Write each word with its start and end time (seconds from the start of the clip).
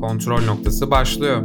Kontrol 0.00 0.44
noktası 0.44 0.90
başlıyor. 0.90 1.42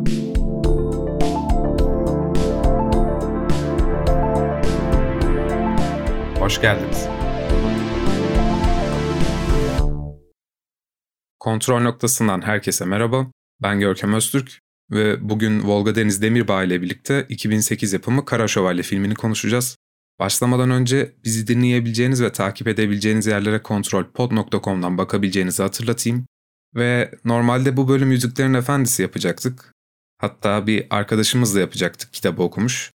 Hoş 6.40 6.62
geldiniz. 6.62 7.08
Kontrol 11.40 11.82
noktasından 11.82 12.42
herkese 12.42 12.86
merhaba. 12.86 13.28
Ben 13.62 13.80
Görkem 13.80 14.14
Öztürk 14.14 14.60
ve 14.92 15.30
bugün 15.30 15.68
Volga 15.68 15.96
Deniz 15.96 16.22
Demirbağ 16.22 16.64
ile 16.64 16.82
birlikte 16.82 17.26
2008 17.30 17.94
yapımı 17.94 18.26
Kara 18.26 18.48
Şövalye 18.48 18.84
filmini 18.84 19.16
konuşacağız. 19.16 19.78
Başlamadan 20.20 20.70
önce 20.70 21.16
bizi 21.24 21.48
dinleyebileceğiniz 21.48 22.22
ve 22.22 22.32
takip 22.32 22.68
edebileceğiniz 22.68 23.28
yerlere 23.28 23.62
kontrolpod.com'dan 23.62 24.98
bakabileceğinizi 24.98 25.64
hatırlatayım. 25.64 26.26
Ve 26.76 27.12
normalde 27.26 27.78
bu 27.78 27.88
bölüm 27.88 28.12
Yüzüklerin 28.12 28.54
Efendisi 28.54 29.02
yapacaktık. 29.02 29.74
Hatta 30.18 30.68
bir 30.68 30.88
arkadaşımızla 30.90 31.60
yapacaktık 31.60 32.14
kitabı 32.14 32.44
okumuş. 32.44 32.92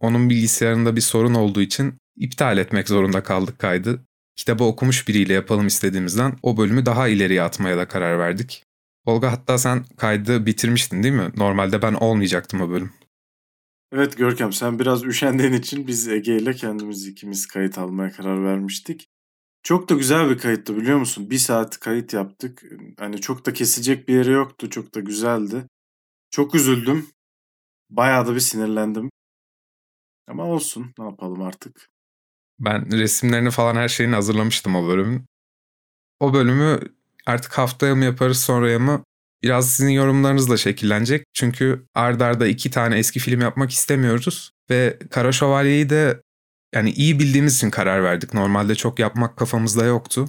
Onun 0.00 0.30
bilgisayarında 0.30 0.96
bir 0.96 1.00
sorun 1.00 1.34
olduğu 1.34 1.60
için 1.60 1.94
iptal 2.16 2.58
etmek 2.58 2.88
zorunda 2.88 3.22
kaldık 3.22 3.58
kaydı. 3.58 4.02
Kitabı 4.36 4.64
okumuş 4.64 5.08
biriyle 5.08 5.32
yapalım 5.32 5.66
istediğimizden 5.66 6.38
o 6.42 6.56
bölümü 6.56 6.86
daha 6.86 7.08
ileriye 7.08 7.42
atmaya 7.42 7.76
da 7.76 7.88
karar 7.88 8.18
verdik. 8.18 8.64
Olga 9.06 9.32
hatta 9.32 9.58
sen 9.58 9.84
kaydı 9.96 10.46
bitirmiştin 10.46 11.02
değil 11.02 11.14
mi? 11.14 11.30
Normalde 11.36 11.82
ben 11.82 11.94
olmayacaktım 11.94 12.60
o 12.60 12.70
bölüm. 12.70 12.92
Evet 13.92 14.16
Görkem 14.16 14.52
sen 14.52 14.78
biraz 14.78 15.04
üşendiğin 15.04 15.52
için 15.52 15.86
biz 15.86 16.08
Ege 16.08 16.36
ile 16.36 16.54
kendimiz 16.54 17.06
ikimiz 17.06 17.46
kayıt 17.46 17.78
almaya 17.78 18.12
karar 18.12 18.44
vermiştik. 18.44 19.08
Çok 19.62 19.88
da 19.88 19.94
güzel 19.94 20.30
bir 20.30 20.38
kayıttı 20.38 20.76
biliyor 20.76 20.98
musun? 20.98 21.30
Bir 21.30 21.38
saat 21.38 21.80
kayıt 21.80 22.12
yaptık. 22.12 22.62
Hani 22.98 23.20
çok 23.20 23.46
da 23.46 23.52
kesilecek 23.52 24.08
bir 24.08 24.14
yeri 24.14 24.30
yoktu. 24.30 24.70
Çok 24.70 24.94
da 24.94 25.00
güzeldi. 25.00 25.66
Çok 26.30 26.54
üzüldüm. 26.54 27.06
Bayağı 27.90 28.26
da 28.26 28.34
bir 28.34 28.40
sinirlendim. 28.40 29.10
Ama 30.28 30.44
olsun 30.44 30.94
ne 30.98 31.04
yapalım 31.04 31.42
artık. 31.42 31.88
Ben 32.58 32.92
resimlerini 32.92 33.50
falan 33.50 33.74
her 33.74 33.88
şeyini 33.88 34.14
hazırlamıştım 34.14 34.76
o 34.76 34.88
bölümün. 34.88 35.24
O 36.20 36.34
bölümü 36.34 36.80
artık 37.26 37.58
haftaya 37.58 37.94
mı 37.94 38.04
yaparız 38.04 38.38
sonraya 38.38 38.78
mı 38.78 39.04
biraz 39.42 39.70
sizin 39.70 39.90
yorumlarınızla 39.90 40.56
şekillenecek. 40.56 41.24
Çünkü 41.34 41.86
ardarda 41.94 42.24
arda 42.24 42.46
iki 42.46 42.70
tane 42.70 42.98
eski 42.98 43.20
film 43.20 43.40
yapmak 43.40 43.70
istemiyoruz. 43.70 44.52
Ve 44.70 44.98
Kara 45.10 45.32
Şövalye'yi 45.32 45.90
de 45.90 46.22
yani 46.74 46.90
iyi 46.90 47.18
bildiğimiz 47.18 47.56
için 47.56 47.70
karar 47.70 48.04
verdik. 48.04 48.34
Normalde 48.34 48.74
çok 48.74 48.98
yapmak 48.98 49.36
kafamızda 49.36 49.84
yoktu. 49.84 50.28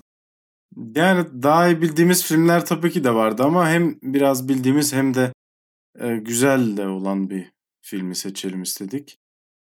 Yani 0.96 1.44
daha 1.44 1.68
iyi 1.68 1.82
bildiğimiz 1.82 2.24
filmler 2.26 2.66
tabii 2.66 2.92
ki 2.92 3.04
de 3.04 3.14
vardı 3.14 3.44
ama 3.44 3.70
hem 3.70 3.96
biraz 4.02 4.50
bildiğimiz 4.50 4.94
hem 4.94 5.14
de 5.14 5.34
e, 6.00 6.18
güzel 6.18 6.78
de 6.78 6.88
olan 6.88 7.30
bir 7.30 7.52
filmi 7.82 8.16
seçelim 8.16 8.62
istedik. 8.62 9.18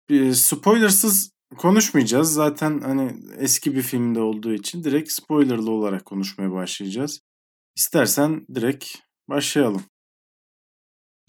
Bir 0.08 0.32
spoilersız 0.32 1.30
konuşmayacağız. 1.56 2.32
Zaten 2.32 2.80
hani 2.80 3.16
eski 3.38 3.76
bir 3.76 3.82
filmde 3.82 4.20
olduğu 4.20 4.54
için 4.54 4.84
direkt 4.84 5.12
spoilerlı 5.12 5.70
olarak 5.70 6.04
konuşmaya 6.04 6.52
başlayacağız. 6.52 7.20
İstersen 7.76 8.46
direkt 8.54 8.86
başlayalım. 9.28 9.82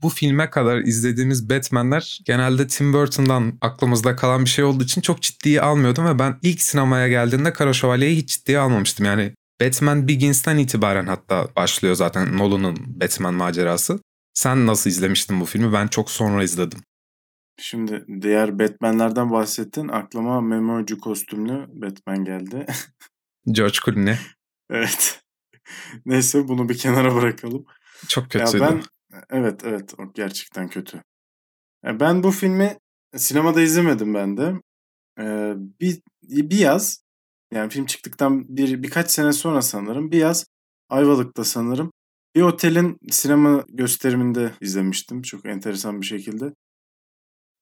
Bu 0.01 0.09
filme 0.09 0.49
kadar 0.49 0.77
izlediğimiz 0.77 1.49
Batman'ler 1.49 2.19
genelde 2.25 2.67
Tim 2.67 2.93
Burton'dan 2.93 3.57
aklımızda 3.61 4.15
kalan 4.15 4.45
bir 4.45 4.49
şey 4.49 4.65
olduğu 4.65 4.83
için 4.83 5.01
çok 5.01 5.21
ciddiye 5.21 5.61
almıyordum 5.61 6.05
ve 6.05 6.19
ben 6.19 6.39
ilk 6.41 6.61
sinemaya 6.61 7.07
geldiğinde 7.07 7.53
Kara 7.53 7.73
Şövalye'yi 7.73 8.17
hiç 8.17 8.29
ciddiye 8.29 8.59
almamıştım. 8.59 9.05
Yani 9.05 9.33
Batman 9.61 10.07
Begins'ten 10.07 10.57
itibaren 10.57 11.05
hatta 11.05 11.47
başlıyor 11.55 11.95
zaten 11.95 12.37
Nolan'ın 12.37 12.77
Batman 13.01 13.33
macerası. 13.33 13.99
Sen 14.33 14.67
nasıl 14.67 14.89
izlemiştin 14.89 15.41
bu 15.41 15.45
filmi? 15.45 15.73
Ben 15.73 15.87
çok 15.87 16.11
sonra 16.11 16.43
izledim. 16.43 16.79
Şimdi 17.59 18.05
diğer 18.21 18.59
Batman'lerden 18.59 19.31
bahsettin. 19.31 19.87
Aklıma 19.87 20.41
Memoji 20.41 20.97
kostümlü 20.97 21.67
Batman 21.81 22.25
geldi. 22.25 22.65
George 23.51 23.77
Clooney. 23.85 24.15
evet. 24.69 25.21
Neyse 26.05 26.47
bunu 26.47 26.69
bir 26.69 26.77
kenara 26.77 27.15
bırakalım. 27.15 27.65
Çok 28.07 28.29
kötüydü. 28.29 28.63
Ya 28.63 28.69
ben 28.69 28.83
evet 29.29 29.61
evet 29.65 29.93
o 29.99 30.13
gerçekten 30.13 30.67
kötü. 30.67 31.01
Ya 31.85 31.99
ben 31.99 32.23
bu 32.23 32.31
filmi 32.31 32.77
sinemada 33.15 33.61
izlemedim 33.61 34.13
ben 34.13 34.37
de. 34.37 34.53
Ee, 35.19 35.53
bir 35.81 36.01
bir 36.23 36.57
yaz 36.57 37.03
yani 37.53 37.69
film 37.69 37.85
çıktıktan 37.85 38.57
bir 38.57 38.83
birkaç 38.83 39.11
sene 39.11 39.33
sonra 39.33 39.61
sanırım 39.61 40.11
bir 40.11 40.17
yaz 40.17 40.45
Ayvalık'ta 40.89 41.43
sanırım 41.43 41.91
bir 42.35 42.41
otelin 42.41 42.97
sinema 43.09 43.63
gösteriminde 43.69 44.51
izlemiştim. 44.61 45.21
Çok 45.21 45.45
enteresan 45.45 46.01
bir 46.01 46.05
şekilde. 46.05 46.53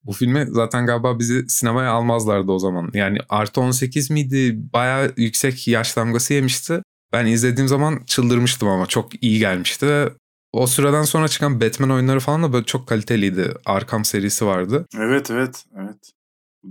Bu 0.04 0.12
filmi 0.12 0.46
zaten 0.48 0.86
galiba 0.86 1.18
bizi 1.18 1.48
sinemaya 1.48 1.90
almazlardı 1.90 2.52
o 2.52 2.58
zaman. 2.58 2.90
Yani 2.94 3.18
artı 3.28 3.60
18 3.60 4.10
miydi? 4.10 4.58
Bayağı 4.72 5.12
yüksek 5.16 5.68
yaş 5.68 5.96
damgası 5.96 6.34
yemişti. 6.34 6.82
Ben 7.12 7.26
izlediğim 7.26 7.68
zaman 7.68 8.02
çıldırmıştım 8.06 8.68
ama 8.68 8.86
çok 8.86 9.22
iyi 9.24 9.38
gelmişti. 9.38 10.08
O 10.52 10.66
sıradan 10.66 11.02
sonra 11.02 11.28
çıkan 11.28 11.60
Batman 11.60 11.90
oyunları 11.90 12.20
falan 12.20 12.42
da 12.42 12.52
böyle 12.52 12.64
çok 12.64 12.88
kaliteliydi. 12.88 13.54
Arkham 13.64 14.04
serisi 14.04 14.46
vardı. 14.46 14.86
Evet 14.98 15.30
evet 15.30 15.64
evet. 15.76 16.12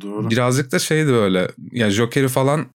Doğru. 0.02 0.30
Birazcık 0.30 0.72
da 0.72 0.80
şeydi 0.80 1.12
böyle. 1.12 1.52
Ya 1.72 1.92
Joker'i 1.92 2.28
falan 2.28 2.68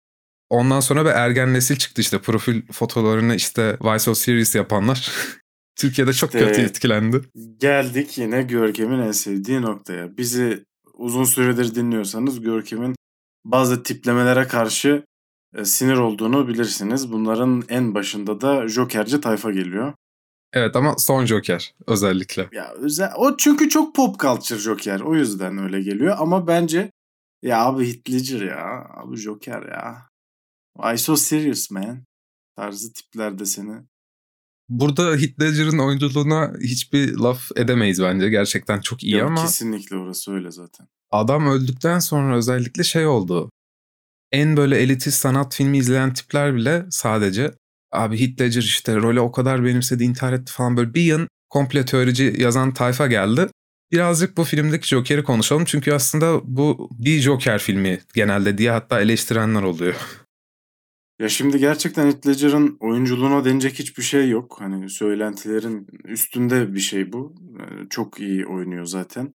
ondan 0.50 0.80
sonra 0.80 1.06
bir 1.06 1.10
ergen 1.10 1.54
nesil 1.54 1.76
çıktı 1.76 2.02
işte. 2.02 2.20
Profil 2.20 2.62
fotolarını 2.72 3.36
işte 3.36 3.78
Vice 3.82 4.12
of 4.12 4.18
Series 4.18 4.56
yapanlar. 4.56 5.12
Türkiye'de 5.76 6.14
çok 6.14 6.34
işte, 6.36 6.48
kötü 6.48 6.62
etkilendi. 6.62 7.22
Geldik 7.60 8.18
yine 8.18 8.44
Görkem'in 8.44 9.00
en 9.00 9.12
sevdiği 9.12 9.62
noktaya. 9.62 10.18
Bizi 10.18 10.64
uzun 10.94 11.24
süredir 11.24 11.76
dinliyorsanız 11.76 12.42
Görkem'in 12.42 12.96
bazı 13.46 13.84
tiplemelere 13.84 14.48
karşı 14.48 15.04
e, 15.56 15.66
sinir 15.66 15.98
olduğunu 15.98 16.48
bilirsiniz. 16.48 17.12
Bunların 17.12 17.64
en 17.70 17.96
başında 17.96 18.42
da 18.42 18.68
Jokerci 18.68 19.22
tayfa 19.22 19.52
geliyor. 19.52 19.94
Evet 20.54 20.76
ama 20.76 20.96
son 20.98 21.26
Joker 21.26 21.74
özellikle. 21.88 22.50
Ya 22.52 22.74
özel, 22.74 23.12
o 23.18 23.38
çünkü 23.38 23.70
çok 23.70 23.96
pop 23.96 24.20
culture 24.20 24.60
Joker. 24.60 25.00
O 25.00 25.16
yüzden 25.16 25.58
öyle 25.58 25.82
geliyor 25.82 26.16
ama 26.20 26.48
bence 26.48 26.92
ya 27.42 27.66
abi 27.66 28.04
Ledger 28.12 28.42
ya. 28.42 28.88
Abi 28.94 29.18
Joker 29.18 29.62
ya. 29.62 30.08
I 30.94 30.98
so 30.98 31.16
serious 31.16 31.72
man. 31.72 32.04
Tarzı 32.56 32.94
tiplerde 32.94 33.46
seni. 33.46 33.82
Burada 34.70 35.04
Heath 35.04 35.42
Ledger'ın 35.42 35.80
oyunculuğuna 35.80 36.54
hiçbir 36.62 37.18
laf 37.18 37.52
edemeyiz 37.56 38.02
bence. 38.02 38.30
Gerçekten 38.30 38.82
çok 38.82 39.04
iyi 39.04 39.16
Yok, 39.16 39.28
ama... 39.28 39.42
Kesinlikle 39.42 39.96
orası 39.98 40.34
öyle 40.34 40.52
zaten. 40.52 40.88
Adam 41.12 41.48
öldükten 41.48 42.00
sonra 42.00 42.38
özellikle 42.38 42.84
şey 42.84 43.08
oldu. 43.08 43.50
En 44.32 44.58
böyle 44.58 44.78
elitist 44.78 45.22
sanat 45.22 45.56
filmi 45.56 45.78
izleyen 45.78 46.14
tipler 46.14 46.56
bile 46.56 46.86
sadece 46.90 47.52
abi 47.94 48.20
Heath 48.22 48.42
Ledger 48.42 48.62
işte 48.62 48.96
role 48.96 49.20
o 49.20 49.32
kadar 49.32 49.66
benimsedi 49.66 50.04
intihar 50.04 50.34
etti 50.34 50.52
falan 50.52 50.78
böyle 50.78 50.94
bir 50.94 51.02
yıl 51.02 51.28
komple 51.50 51.86
teorici 51.86 52.36
yazan 52.38 52.74
tayfa 52.74 53.08
geldi. 53.08 53.48
Birazcık 53.92 54.38
bu 54.38 54.44
filmdeki 54.44 54.88
Joker'i 54.88 55.24
konuşalım 55.24 55.66
çünkü 55.66 55.94
aslında 55.94 56.42
bu 56.44 56.90
bir 56.92 57.20
Joker 57.20 57.60
filmi 57.60 58.00
genelde 58.14 58.58
diye 58.58 58.72
hatta 58.72 59.02
eleştirenler 59.02 59.64
oluyor. 59.64 59.96
Ya 61.20 61.30
şimdi 61.30 61.60
gerçekten 61.60 62.06
Heath 62.06 62.28
Ledger'ın 62.28 62.78
oyunculuğuna 62.80 63.46
denecek 63.46 63.80
hiçbir 63.80 64.04
şey 64.04 64.30
yok. 64.30 64.56
Hani 64.60 64.90
söylentilerin 64.90 65.88
üstünde 66.06 66.74
bir 66.74 66.80
şey 66.80 67.14
bu. 67.14 67.36
Çok 67.90 68.20
iyi 68.20 68.46
oynuyor 68.46 68.86
zaten. 68.86 69.34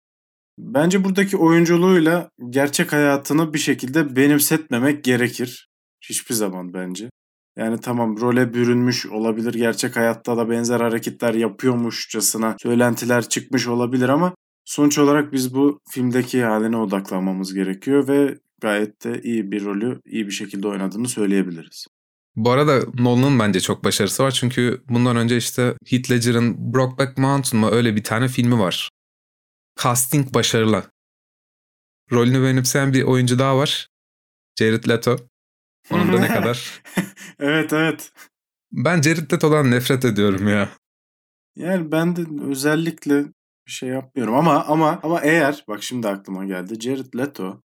Bence 0.58 1.04
buradaki 1.04 1.36
oyunculuğuyla 1.36 2.30
gerçek 2.50 2.92
hayatını 2.92 3.54
bir 3.54 3.58
şekilde 3.58 4.16
benimsetmemek 4.16 5.04
gerekir. 5.04 5.68
Hiçbir 6.00 6.34
zaman 6.34 6.74
bence. 6.74 7.10
Yani 7.56 7.80
tamam 7.80 8.20
role 8.20 8.54
bürünmüş 8.54 9.06
olabilir. 9.06 9.54
Gerçek 9.54 9.96
hayatta 9.96 10.36
da 10.36 10.50
benzer 10.50 10.80
hareketler 10.80 11.34
yapıyormuşçasına 11.34 12.56
söylentiler 12.58 13.28
çıkmış 13.28 13.68
olabilir 13.68 14.08
ama 14.08 14.34
sonuç 14.64 14.98
olarak 14.98 15.32
biz 15.32 15.54
bu 15.54 15.80
filmdeki 15.90 16.44
haline 16.44 16.76
odaklanmamız 16.76 17.54
gerekiyor 17.54 18.08
ve 18.08 18.38
gayet 18.60 19.04
de 19.04 19.22
iyi 19.22 19.52
bir 19.52 19.64
rolü 19.64 20.00
iyi 20.06 20.26
bir 20.26 20.32
şekilde 20.32 20.68
oynadığını 20.68 21.08
söyleyebiliriz. 21.08 21.86
Bu 22.36 22.50
arada 22.50 22.80
Nolan'ın 22.98 23.38
bence 23.38 23.60
çok 23.60 23.84
başarısı 23.84 24.22
var 24.22 24.30
çünkü 24.30 24.82
bundan 24.88 25.16
önce 25.16 25.36
işte 25.36 25.74
Heath 25.86 26.10
Ledger'ın 26.10 26.74
Brokeback 26.74 27.18
Mountain 27.18 27.64
mı 27.64 27.70
öyle 27.70 27.96
bir 27.96 28.04
tane 28.04 28.28
filmi 28.28 28.58
var. 28.58 28.90
Casting 29.82 30.34
başarılı. 30.34 30.84
Rolünü 32.12 32.42
benimseyen 32.42 32.92
bir 32.92 33.02
oyuncu 33.02 33.38
daha 33.38 33.56
var. 33.56 33.88
Jared 34.58 34.88
Leto. 34.88 35.16
Onun 35.90 36.12
da 36.12 36.20
ne 36.20 36.28
kadar? 36.34 36.82
evet 37.40 37.72
evet. 37.72 38.12
Ben 38.72 39.02
Jared 39.02 39.32
Leto'dan 39.32 39.70
nefret 39.70 40.04
ediyorum 40.04 40.48
ya. 40.48 40.68
Yani 41.56 41.92
ben 41.92 42.16
de 42.16 42.22
özellikle 42.50 43.24
bir 43.66 43.72
şey 43.72 43.88
yapmıyorum 43.88 44.34
ama 44.34 44.64
ama 44.64 45.00
ama 45.02 45.20
eğer 45.20 45.64
bak 45.68 45.82
şimdi 45.82 46.08
aklıma 46.08 46.44
geldi 46.44 46.80
Jared 46.80 47.14
Leto 47.18 47.60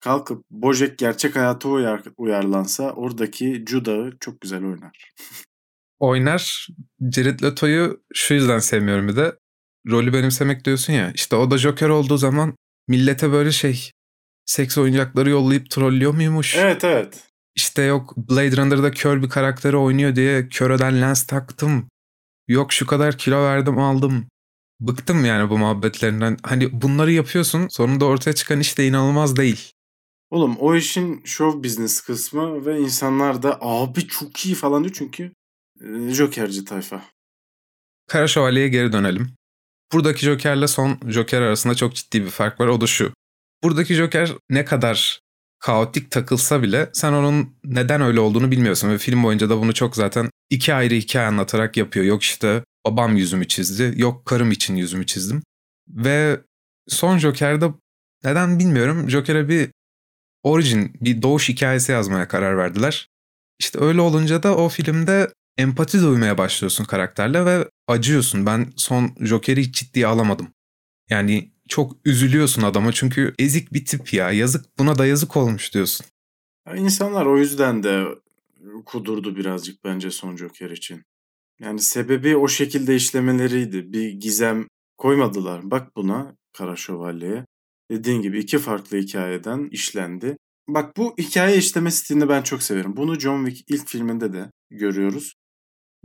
kalkıp 0.00 0.42
Bojack 0.50 0.98
gerçek 0.98 1.36
hayata 1.36 1.68
uyar, 1.68 2.02
uyarlansa 2.16 2.92
oradaki 2.92 3.64
Juda'yı 3.68 4.12
çok 4.20 4.40
güzel 4.40 4.64
oynar. 4.64 5.12
oynar. 5.98 6.68
Jared 7.14 7.42
Leto'yu 7.42 8.02
şu 8.14 8.34
yüzden 8.34 8.58
sevmiyorum 8.58 9.08
bir 9.08 9.16
de. 9.16 9.36
Rolü 9.90 10.12
benimsemek 10.12 10.64
diyorsun 10.64 10.92
ya. 10.92 11.12
İşte 11.14 11.36
o 11.36 11.50
da 11.50 11.58
Joker 11.58 11.88
olduğu 11.88 12.16
zaman 12.16 12.54
millete 12.88 13.32
böyle 13.32 13.52
şey 13.52 13.90
seks 14.46 14.78
oyuncakları 14.78 15.30
yollayıp 15.30 15.70
trollüyor 15.70 16.14
muymuş? 16.14 16.56
Evet 16.56 16.84
evet. 16.84 17.27
İşte 17.58 17.82
yok 17.82 18.16
Blade 18.16 18.56
Runner'da 18.56 18.90
kör 18.90 19.22
bir 19.22 19.28
karakteri 19.28 19.76
oynuyor 19.76 20.16
diye 20.16 20.48
kör 20.48 20.70
öden 20.70 21.00
lens 21.00 21.26
taktım. 21.26 21.88
Yok 22.48 22.72
şu 22.72 22.86
kadar 22.86 23.18
kilo 23.18 23.42
verdim 23.42 23.78
aldım. 23.78 24.26
Bıktım 24.80 25.24
yani 25.24 25.50
bu 25.50 25.58
muhabbetlerinden. 25.58 26.36
Hani 26.42 26.82
bunları 26.82 27.12
yapıyorsun 27.12 27.68
sonunda 27.68 28.04
ortaya 28.04 28.32
çıkan 28.32 28.60
iş 28.60 28.78
de 28.78 28.86
inanılmaz 28.86 29.36
değil. 29.36 29.72
Oğlum 30.30 30.56
o 30.56 30.74
işin 30.74 31.22
show 31.24 31.64
business 31.64 32.00
kısmı 32.00 32.66
ve 32.66 32.80
insanlar 32.80 33.42
da 33.42 33.58
abi 33.60 34.06
çok 34.06 34.46
iyi 34.46 34.54
falan 34.54 34.84
diyor 34.84 34.94
çünkü 34.98 35.32
e, 35.80 36.10
Jokerci 36.10 36.64
tayfa. 36.64 37.04
Kara 38.08 38.28
Şövalye'ye 38.28 38.68
geri 38.68 38.92
dönelim. 38.92 39.32
Buradaki 39.92 40.24
Joker'le 40.24 40.66
son 40.66 40.98
Joker 41.06 41.42
arasında 41.42 41.74
çok 41.74 41.94
ciddi 41.94 42.24
bir 42.24 42.30
fark 42.30 42.60
var. 42.60 42.66
O 42.66 42.80
da 42.80 42.86
şu. 42.86 43.12
Buradaki 43.62 43.94
Joker 43.94 44.32
ne 44.50 44.64
kadar 44.64 45.20
kaotik 45.60 46.10
takılsa 46.10 46.62
bile 46.62 46.90
sen 46.92 47.12
onun 47.12 47.56
neden 47.64 48.00
öyle 48.00 48.20
olduğunu 48.20 48.50
bilmiyorsun. 48.50 48.90
Ve 48.90 48.98
film 48.98 49.22
boyunca 49.22 49.50
da 49.50 49.60
bunu 49.60 49.74
çok 49.74 49.96
zaten 49.96 50.30
iki 50.50 50.74
ayrı 50.74 50.94
hikaye 50.94 51.26
anlatarak 51.26 51.76
yapıyor. 51.76 52.04
Yok 52.04 52.22
işte 52.22 52.64
babam 52.86 53.16
yüzümü 53.16 53.48
çizdi, 53.48 53.92
yok 53.96 54.26
karım 54.26 54.50
için 54.50 54.76
yüzümü 54.76 55.06
çizdim. 55.06 55.42
Ve 55.88 56.40
son 56.88 57.18
Joker'da 57.18 57.74
neden 58.24 58.58
bilmiyorum 58.58 59.10
Joker'e 59.10 59.48
bir 59.48 59.70
origin, 60.42 60.92
bir 61.00 61.22
doğuş 61.22 61.48
hikayesi 61.48 61.92
yazmaya 61.92 62.28
karar 62.28 62.58
verdiler. 62.58 63.08
İşte 63.58 63.80
öyle 63.80 64.00
olunca 64.00 64.42
da 64.42 64.56
o 64.56 64.68
filmde 64.68 65.28
empati 65.56 66.02
duymaya 66.02 66.38
başlıyorsun 66.38 66.84
karakterle 66.84 67.44
ve 67.46 67.68
acıyorsun. 67.88 68.46
Ben 68.46 68.72
son 68.76 69.14
Joker'i 69.20 69.60
hiç 69.60 69.74
ciddiye 69.74 70.06
alamadım. 70.06 70.48
Yani 71.10 71.52
çok 71.68 71.96
üzülüyorsun 72.04 72.62
adama 72.62 72.92
çünkü 72.92 73.34
ezik 73.38 73.72
bir 73.72 73.84
tip 73.84 74.12
ya. 74.12 74.32
Yazık 74.32 74.78
buna 74.78 74.98
da 74.98 75.06
yazık 75.06 75.36
olmuş 75.36 75.74
diyorsun. 75.74 76.06
Ya 76.68 76.76
insanlar 76.76 77.26
o 77.26 77.38
yüzden 77.38 77.82
de 77.82 78.04
kudurdu 78.86 79.36
birazcık 79.36 79.84
bence 79.84 80.10
son 80.10 80.36
Joker 80.36 80.70
için. 80.70 81.02
Yani 81.60 81.80
sebebi 81.80 82.36
o 82.36 82.48
şekilde 82.48 82.96
işlemeleriydi. 82.96 83.92
Bir 83.92 84.08
gizem 84.08 84.68
koymadılar. 84.98 85.70
Bak 85.70 85.96
buna 85.96 86.36
Kara 86.52 86.76
Şövalye'ye. 86.76 87.44
Dediğin 87.90 88.22
gibi 88.22 88.38
iki 88.38 88.58
farklı 88.58 88.98
hikayeden 88.98 89.68
işlendi. 89.70 90.36
Bak 90.68 90.96
bu 90.96 91.14
hikaye 91.18 91.56
işleme 91.56 91.90
stilini 91.90 92.28
ben 92.28 92.42
çok 92.42 92.62
severim. 92.62 92.96
Bunu 92.96 93.20
John 93.20 93.46
Wick 93.46 93.70
ilk 93.70 93.88
filminde 93.88 94.32
de 94.32 94.50
görüyoruz. 94.70 95.34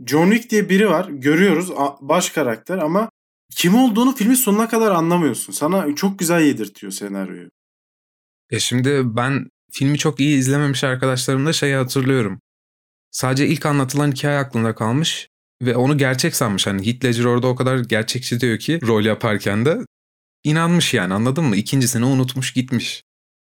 John 0.06 0.30
Wick 0.30 0.50
diye 0.50 0.68
biri 0.68 0.90
var. 0.90 1.08
Görüyoruz 1.08 1.70
baş 2.00 2.30
karakter 2.30 2.78
ama 2.78 3.10
kim 3.56 3.74
olduğunu 3.74 4.14
filmin 4.14 4.34
sonuna 4.34 4.68
kadar 4.68 4.90
anlamıyorsun. 4.90 5.52
Sana 5.52 5.94
çok 5.94 6.18
güzel 6.18 6.40
yedirtiyor 6.40 6.92
senaryoyu. 6.92 7.48
Ya 8.50 8.60
şimdi 8.60 9.16
ben 9.16 9.48
filmi 9.72 9.98
çok 9.98 10.20
iyi 10.20 10.38
izlememiş 10.38 10.84
arkadaşlarımda 10.84 11.52
şeyi 11.52 11.74
hatırlıyorum. 11.74 12.40
Sadece 13.10 13.46
ilk 13.46 13.66
anlatılan 13.66 14.12
hikaye 14.12 14.38
aklında 14.38 14.74
kalmış 14.74 15.28
ve 15.62 15.76
onu 15.76 15.98
gerçek 15.98 16.36
sanmış. 16.36 16.66
Hani 16.66 16.86
Heath 16.86 17.04
Ledger 17.04 17.24
orada 17.24 17.46
o 17.46 17.54
kadar 17.54 17.78
gerçekçi 17.78 18.40
diyor 18.40 18.58
ki 18.58 18.80
rol 18.82 19.04
yaparken 19.04 19.64
de 19.64 19.78
inanmış 20.44 20.94
yani 20.94 21.14
anladın 21.14 21.44
mı? 21.44 21.56
İkincisini 21.56 22.04
unutmuş 22.04 22.52
gitmiş. 22.52 23.02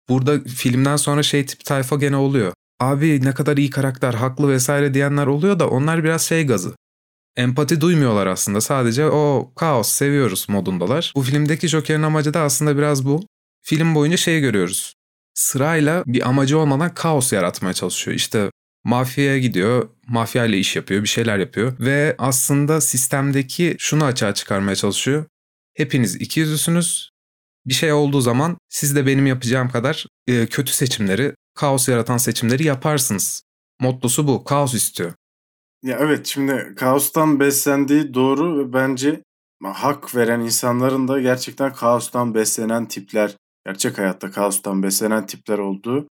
Burada 0.09 0.39
filmden 0.39 0.95
sonra 0.95 1.23
şey 1.23 1.45
tip 1.45 1.65
tayfa 1.65 1.95
gene 1.95 2.15
oluyor. 2.15 2.53
Abi 2.79 3.21
ne 3.23 3.33
kadar 3.33 3.57
iyi 3.57 3.69
karakter, 3.69 4.13
haklı 4.13 4.49
vesaire 4.49 4.93
diyenler 4.93 5.27
oluyor 5.27 5.59
da 5.59 5.69
onlar 5.69 6.03
biraz 6.03 6.21
şey 6.21 6.47
gazı. 6.47 6.75
Empati 7.37 7.81
duymuyorlar 7.81 8.27
aslında. 8.27 8.61
Sadece 8.61 9.05
o 9.05 9.51
kaos 9.55 9.89
seviyoruz 9.89 10.45
modundalar. 10.49 11.13
Bu 11.15 11.21
filmdeki 11.21 11.67
Joker'in 11.67 12.03
amacı 12.03 12.33
da 12.33 12.41
aslında 12.41 12.77
biraz 12.77 13.05
bu. 13.05 13.27
Film 13.61 13.95
boyunca 13.95 14.17
şeyi 14.17 14.41
görüyoruz. 14.41 14.93
Sırayla 15.33 16.03
bir 16.07 16.29
amacı 16.29 16.59
olmadan 16.59 16.93
kaos 16.93 17.33
yaratmaya 17.33 17.73
çalışıyor. 17.73 18.15
İşte 18.17 18.51
mafyaya 18.83 19.37
gidiyor, 19.39 19.89
mafya 20.07 20.45
ile 20.45 20.57
iş 20.57 20.75
yapıyor, 20.75 21.03
bir 21.03 21.07
şeyler 21.07 21.37
yapıyor 21.37 21.73
ve 21.79 22.15
aslında 22.17 22.81
sistemdeki 22.81 23.75
şunu 23.79 24.03
açığa 24.03 24.33
çıkarmaya 24.33 24.75
çalışıyor. 24.75 25.25
Hepiniz 25.73 26.15
iki 26.15 26.39
yüzlüsünüz. 26.39 27.09
Bir 27.65 27.73
şey 27.73 27.93
olduğu 27.93 28.21
zaman 28.21 28.57
siz 28.69 28.95
de 28.95 29.05
benim 29.05 29.27
yapacağım 29.27 29.69
kadar 29.69 30.05
e, 30.27 30.47
kötü 30.47 30.73
seçimleri, 30.73 31.33
kaos 31.55 31.89
yaratan 31.89 32.17
seçimleri 32.17 32.63
yaparsınız. 32.63 33.43
Mottosu 33.79 34.27
bu. 34.27 34.43
Kaos 34.43 34.73
istiyor. 34.73 35.13
Ya 35.83 35.97
evet 35.99 36.25
şimdi 36.25 36.73
kaostan 36.75 37.39
beslendiği 37.39 38.13
doğru 38.13 38.59
ve 38.59 38.73
bence 38.73 39.23
hak 39.63 40.15
veren 40.15 40.39
insanların 40.39 41.07
da 41.07 41.21
gerçekten 41.21 41.73
kaostan 41.73 42.33
beslenen 42.33 42.87
tipler, 42.87 43.35
gerçek 43.65 43.97
hayatta 43.97 44.31
kaostan 44.31 44.83
beslenen 44.83 45.25
tipler 45.25 45.57
olduğu 45.57 46.07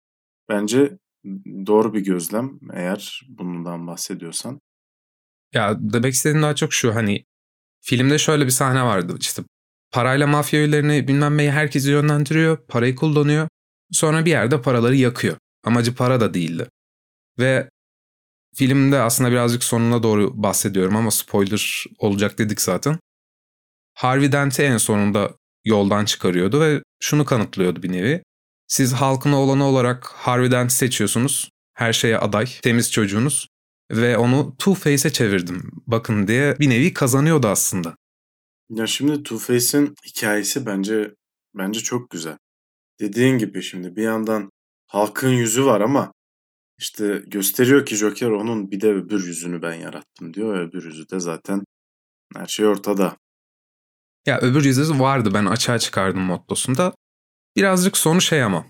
bence 0.48 0.98
doğru 1.66 1.94
bir 1.94 2.00
gözlem 2.00 2.58
eğer 2.72 3.20
bundan 3.28 3.86
bahsediyorsan. 3.86 4.60
Ya 5.54 5.76
demek 5.78 6.14
istediğim 6.14 6.42
daha 6.42 6.54
çok 6.54 6.72
şu 6.72 6.94
hani 6.94 7.24
filmde 7.80 8.18
şöyle 8.18 8.44
bir 8.44 8.50
sahne 8.50 8.82
vardı 8.82 9.16
işte 9.20 9.42
parayla 9.92 10.26
mafya 10.26 10.60
üyelerini 10.60 11.08
bilmem 11.08 11.36
neyi 11.36 11.50
herkesi 11.50 11.90
yönlendiriyor, 11.90 12.66
parayı 12.66 12.94
kullanıyor. 12.94 13.48
Sonra 13.92 14.24
bir 14.24 14.30
yerde 14.30 14.62
paraları 14.62 14.96
yakıyor. 14.96 15.36
Amacı 15.64 15.94
para 15.94 16.20
da 16.20 16.34
değildi. 16.34 16.68
Ve 17.38 17.70
filmde 18.54 19.00
aslında 19.00 19.30
birazcık 19.30 19.64
sonuna 19.64 20.02
doğru 20.02 20.42
bahsediyorum 20.42 20.96
ama 20.96 21.10
spoiler 21.10 21.84
olacak 21.98 22.38
dedik 22.38 22.60
zaten. 22.60 22.98
Harvey 23.94 24.32
Dent'i 24.32 24.62
en 24.62 24.76
sonunda 24.76 25.30
yoldan 25.64 26.04
çıkarıyordu 26.04 26.60
ve 26.60 26.82
şunu 27.00 27.24
kanıtlıyordu 27.24 27.82
bir 27.82 27.92
nevi. 27.92 28.22
Siz 28.68 28.92
halkın 28.92 29.32
oğlanı 29.32 29.64
olarak 29.64 30.06
Harvey 30.06 30.50
Dent 30.50 30.72
seçiyorsunuz. 30.72 31.50
Her 31.74 31.92
şeye 31.92 32.18
aday, 32.18 32.46
temiz 32.62 32.92
çocuğunuz. 32.92 33.48
Ve 33.90 34.18
onu 34.18 34.56
Two-Face'e 34.58 35.12
çevirdim. 35.12 35.70
Bakın 35.86 36.28
diye 36.28 36.58
bir 36.58 36.70
nevi 36.70 36.92
kazanıyordu 36.92 37.48
aslında. 37.48 37.96
Ya 38.70 38.86
şimdi 38.86 39.12
Two-Face'in 39.12 39.94
hikayesi 40.06 40.66
bence 40.66 41.14
bence 41.54 41.80
çok 41.80 42.10
güzel. 42.10 42.36
Dediğin 43.00 43.38
gibi 43.38 43.62
şimdi 43.62 43.96
bir 43.96 44.02
yandan 44.02 44.50
halkın 44.86 45.28
yüzü 45.28 45.64
var 45.64 45.80
ama 45.80 46.12
işte 46.84 47.22
gösteriyor 47.26 47.86
ki 47.86 47.96
Joker 47.96 48.30
onun 48.30 48.70
bir 48.70 48.80
de 48.80 48.88
öbür 48.88 49.26
yüzünü 49.26 49.62
ben 49.62 49.74
yarattım 49.74 50.34
diyor. 50.34 50.60
Öbür 50.60 50.84
yüzü 50.84 51.10
de 51.10 51.20
zaten 51.20 51.64
her 52.36 52.46
şey 52.46 52.66
ortada. 52.66 53.16
Ya 54.26 54.40
öbür 54.40 54.64
yüzü 54.64 54.98
vardı 54.98 55.30
ben 55.34 55.46
açığa 55.46 55.78
çıkardım 55.78 56.22
mottosunda. 56.22 56.94
Birazcık 57.56 57.96
sonu 57.96 58.20
şey 58.20 58.42
ama. 58.42 58.66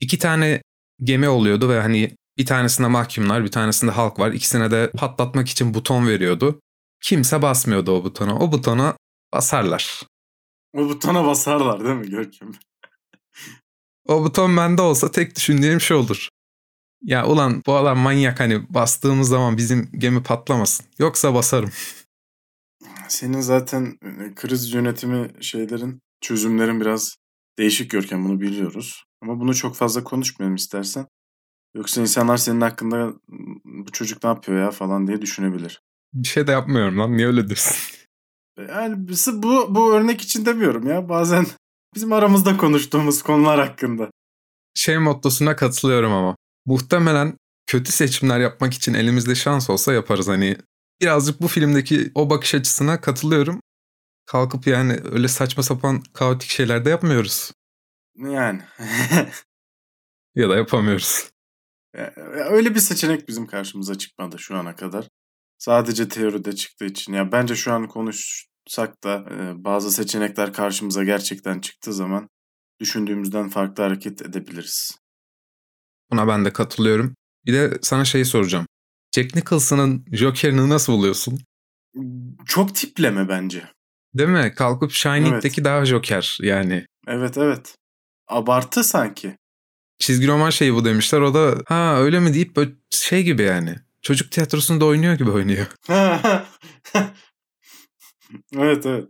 iki 0.00 0.18
tane 0.18 0.62
gemi 1.02 1.28
oluyordu 1.28 1.68
ve 1.68 1.80
hani 1.80 2.16
bir 2.38 2.46
tanesinde 2.46 2.88
mahkumlar 2.88 3.44
bir 3.44 3.50
tanesinde 3.50 3.90
halk 3.90 4.18
var. 4.18 4.32
İkisine 4.32 4.70
de 4.70 4.90
patlatmak 4.90 5.48
için 5.48 5.74
buton 5.74 6.06
veriyordu. 6.08 6.60
Kimse 7.02 7.42
basmıyordu 7.42 7.92
o 7.92 8.04
butona. 8.04 8.38
O 8.38 8.52
butona 8.52 8.96
basarlar. 9.34 10.02
O 10.76 10.88
butona 10.88 11.26
basarlar 11.26 11.84
değil 11.84 11.94
mi 11.94 12.10
Görkem? 12.10 12.52
o 14.08 14.24
buton 14.24 14.56
bende 14.56 14.82
olsa 14.82 15.10
tek 15.10 15.36
düşündüğüm 15.36 15.80
şey 15.80 15.96
olur. 15.96 16.28
Ya 17.02 17.26
ulan 17.26 17.62
bu 17.66 17.76
adam 17.76 17.98
manyak 17.98 18.40
hani 18.40 18.74
bastığımız 18.74 19.28
zaman 19.28 19.56
bizim 19.56 19.90
gemi 19.98 20.22
patlamasın. 20.22 20.86
Yoksa 20.98 21.34
basarım. 21.34 21.70
Senin 23.08 23.40
zaten 23.40 23.98
e, 24.02 24.34
kriz 24.34 24.72
yönetimi 24.72 25.30
şeylerin, 25.40 26.00
çözümlerin 26.20 26.80
biraz 26.80 27.16
değişik 27.58 27.90
görken 27.90 28.24
bunu 28.24 28.40
biliyoruz. 28.40 29.04
Ama 29.22 29.40
bunu 29.40 29.54
çok 29.54 29.76
fazla 29.76 30.04
konuşmayalım 30.04 30.56
istersen. 30.56 31.06
Yoksa 31.74 32.00
insanlar 32.00 32.36
senin 32.36 32.60
hakkında 32.60 33.12
bu 33.64 33.92
çocuk 33.92 34.24
ne 34.24 34.30
yapıyor 34.30 34.58
ya 34.58 34.70
falan 34.70 35.06
diye 35.06 35.22
düşünebilir. 35.22 35.82
Bir 36.14 36.28
şey 36.28 36.46
de 36.46 36.50
yapmıyorum 36.52 36.98
lan 36.98 37.16
niye 37.16 37.26
öyle 37.26 37.46
diyorsun? 37.46 37.76
Yani 38.68 39.08
bu, 39.32 39.74
bu 39.74 39.94
örnek 39.94 40.20
için 40.20 40.46
demiyorum 40.46 40.86
ya. 40.86 41.08
Bazen 41.08 41.46
bizim 41.94 42.12
aramızda 42.12 42.56
konuştuğumuz 42.56 43.22
konular 43.22 43.68
hakkında. 43.68 44.10
Şey 44.74 44.98
mottosuna 44.98 45.56
katılıyorum 45.56 46.12
ama. 46.12 46.36
Muhtemelen 46.66 47.38
kötü 47.66 47.92
seçimler 47.92 48.40
yapmak 48.40 48.74
için 48.74 48.94
elimizde 48.94 49.34
şans 49.34 49.70
olsa 49.70 49.92
yaparız. 49.92 50.28
Hani 50.28 50.56
birazcık 51.00 51.40
bu 51.42 51.48
filmdeki 51.48 52.12
o 52.14 52.30
bakış 52.30 52.54
açısına 52.54 53.00
katılıyorum. 53.00 53.60
Kalkıp 54.26 54.66
yani 54.66 55.00
öyle 55.12 55.28
saçma 55.28 55.62
sapan 55.62 56.02
kaotik 56.12 56.50
şeyler 56.50 56.84
de 56.84 56.90
yapmıyoruz. 56.90 57.52
Yani. 58.16 58.62
ya 60.34 60.48
da 60.48 60.56
yapamıyoruz. 60.56 61.30
Öyle 62.50 62.74
bir 62.74 62.80
seçenek 62.80 63.28
bizim 63.28 63.46
karşımıza 63.46 63.98
çıkmadı 63.98 64.38
şu 64.38 64.56
ana 64.56 64.76
kadar. 64.76 65.08
Sadece 65.58 66.08
teoride 66.08 66.52
çıktığı 66.52 66.84
için. 66.84 67.12
Ya 67.12 67.32
bence 67.32 67.56
şu 67.56 67.72
an 67.72 67.88
konuşsak 67.88 69.04
da 69.04 69.24
bazı 69.64 69.90
seçenekler 69.90 70.52
karşımıza 70.52 71.04
gerçekten 71.04 71.60
çıktığı 71.60 71.92
zaman 71.92 72.28
düşündüğümüzden 72.80 73.48
farklı 73.48 73.82
hareket 73.82 74.22
edebiliriz. 74.22 75.01
Buna 76.12 76.28
ben 76.28 76.44
de 76.44 76.52
katılıyorum. 76.52 77.14
Bir 77.46 77.52
de 77.52 77.78
sana 77.82 78.04
şeyi 78.04 78.24
soracağım. 78.24 78.66
Jack 79.14 79.34
Nicholson'ın 79.34 80.04
Joker'ini 80.12 80.68
nasıl 80.68 80.92
buluyorsun? 80.92 81.38
Çok 82.46 82.74
tipleme 82.74 83.28
bence. 83.28 83.64
Değil 84.14 84.28
mi? 84.28 84.52
Kalkıp 84.56 84.92
Shining'deki 84.92 85.60
evet. 85.60 85.64
daha 85.64 85.84
Joker 85.84 86.38
yani. 86.42 86.86
Evet 87.06 87.38
evet. 87.38 87.76
Abartı 88.28 88.84
sanki. 88.84 89.36
Çizgi 89.98 90.28
roman 90.28 90.50
şeyi 90.50 90.74
bu 90.74 90.84
demişler. 90.84 91.20
O 91.20 91.34
da 91.34 91.62
ha 91.66 91.96
öyle 91.98 92.20
mi 92.20 92.34
deyip 92.34 92.56
böyle 92.56 92.70
şey 92.90 93.22
gibi 93.22 93.42
yani. 93.42 93.74
Çocuk 94.02 94.30
tiyatrosunda 94.30 94.84
oynuyor 94.84 95.14
gibi 95.14 95.30
oynuyor. 95.30 95.66
evet 98.56 98.86
evet. 98.86 99.08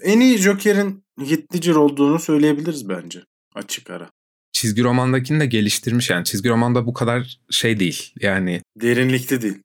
En 0.00 0.20
iyi 0.20 0.38
Joker'in 0.38 1.04
Heath 1.18 1.54
Ledger 1.54 1.74
olduğunu 1.74 2.18
söyleyebiliriz 2.18 2.88
bence. 2.88 3.24
Açık 3.54 3.90
ara. 3.90 4.10
Çizgi 4.56 4.84
romandakini 4.84 5.40
de 5.40 5.46
geliştirmiş 5.46 6.10
yani. 6.10 6.24
Çizgi 6.24 6.48
romanda 6.48 6.86
bu 6.86 6.94
kadar 6.94 7.38
şey 7.50 7.80
değil. 7.80 8.12
Yani 8.20 8.62
derinlikli 8.80 9.42
değil. 9.42 9.58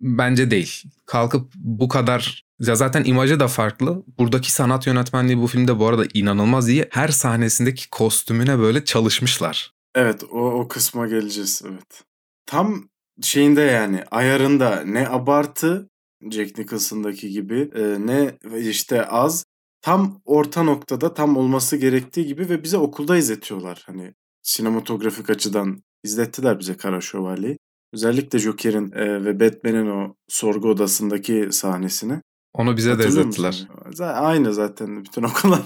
Bence 0.00 0.50
değil. 0.50 0.82
Kalkıp 1.06 1.52
bu 1.54 1.88
kadar 1.88 2.44
ya 2.60 2.76
zaten 2.76 3.04
imajı 3.04 3.40
da 3.40 3.48
farklı. 3.48 4.02
Buradaki 4.18 4.52
sanat 4.52 4.86
yönetmenliği 4.86 5.38
bu 5.38 5.46
filmde 5.46 5.78
bu 5.78 5.86
arada 5.86 6.04
inanılmaz 6.14 6.68
iyi. 6.68 6.86
Her 6.90 7.08
sahnesindeki 7.08 7.90
kostümüne 7.90 8.58
böyle 8.58 8.84
çalışmışlar. 8.84 9.72
Evet 9.94 10.24
o, 10.30 10.50
o 10.50 10.68
kısma 10.68 11.06
geleceğiz 11.06 11.62
evet. 11.68 12.04
Tam 12.46 12.88
şeyinde 13.22 13.60
yani 13.60 14.04
ayarında 14.10 14.82
ne 14.84 15.08
abartı 15.08 15.88
Jack 16.30 16.58
Nicholson'daki 16.58 17.30
gibi 17.30 17.70
e, 17.74 17.82
ne 18.06 18.38
işte 18.58 19.06
az 19.06 19.44
tam 19.82 20.20
orta 20.24 20.62
noktada 20.62 21.14
tam 21.14 21.36
olması 21.36 21.76
gerektiği 21.76 22.26
gibi 22.26 22.48
ve 22.48 22.62
bize 22.62 22.76
okulda 22.76 23.16
izletiyorlar. 23.16 23.82
Hani 23.86 24.14
sinematografik 24.48 25.30
açıdan 25.30 25.82
izlettiler 26.04 26.58
bize 26.58 26.76
Kara 26.76 27.00
Şövalye'yi. 27.00 27.58
Özellikle 27.92 28.38
Joker'in 28.38 28.92
e, 28.92 29.24
ve 29.24 29.40
Batman'in 29.40 29.90
o 29.90 30.14
sorgu 30.28 30.68
odasındaki 30.68 31.48
sahnesini. 31.50 32.20
Onu 32.52 32.76
bize 32.76 32.98
de 32.98 33.08
izlettiler. 33.08 33.68
Aynı 34.00 34.54
zaten 34.54 35.04
bütün 35.04 35.22
okullar. 35.30 35.60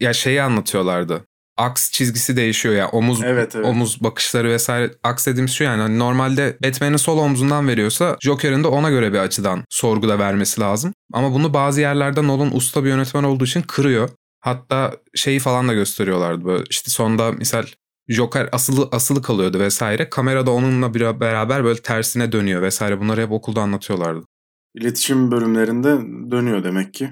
Ya 0.00 0.12
şeyi 0.12 0.42
anlatıyorlardı. 0.42 1.24
Aks 1.56 1.90
çizgisi 1.90 2.36
değişiyor 2.36 2.74
ya. 2.74 2.88
Omuz 2.88 3.22
evet, 3.24 3.56
evet. 3.56 3.66
omuz 3.66 4.02
bakışları 4.02 4.48
vesaire. 4.48 4.94
Aks 5.02 5.26
dediğimiz 5.26 5.52
şu 5.52 5.64
yani 5.64 5.82
hani 5.82 5.98
normalde 5.98 6.56
Batman'in 6.64 6.96
sol 6.96 7.18
omzundan 7.18 7.68
veriyorsa 7.68 8.16
Joker'in 8.20 8.64
de 8.64 8.68
ona 8.68 8.90
göre 8.90 9.12
bir 9.12 9.18
açıdan 9.18 9.64
sorguda 9.70 10.18
vermesi 10.18 10.60
lazım. 10.60 10.92
Ama 11.12 11.34
bunu 11.34 11.54
bazı 11.54 11.80
yerlerde 11.80 12.26
Nolan 12.26 12.56
usta 12.56 12.84
bir 12.84 12.88
yönetmen 12.88 13.24
olduğu 13.24 13.44
için 13.44 13.62
kırıyor. 13.62 14.10
Hatta 14.40 14.96
şeyi 15.14 15.38
falan 15.38 15.68
da 15.68 15.74
gösteriyorlardı 15.74 16.44
böyle 16.44 16.64
işte 16.70 16.90
sonda 16.90 17.32
misal 17.32 17.66
Joker 18.08 18.48
asılı 18.52 18.88
asılı 18.92 19.22
kalıyordu 19.22 19.58
vesaire. 19.58 20.10
Kamerada 20.10 20.50
onunla 20.50 20.94
bir 20.94 21.20
beraber 21.20 21.64
böyle 21.64 21.82
tersine 21.82 22.32
dönüyor 22.32 22.62
vesaire. 22.62 23.00
Bunları 23.00 23.20
hep 23.20 23.32
okulda 23.32 23.60
anlatıyorlardı. 23.60 24.26
İletişim 24.74 25.30
bölümlerinde 25.30 25.88
dönüyor 26.30 26.64
demek 26.64 26.94
ki. 26.94 27.10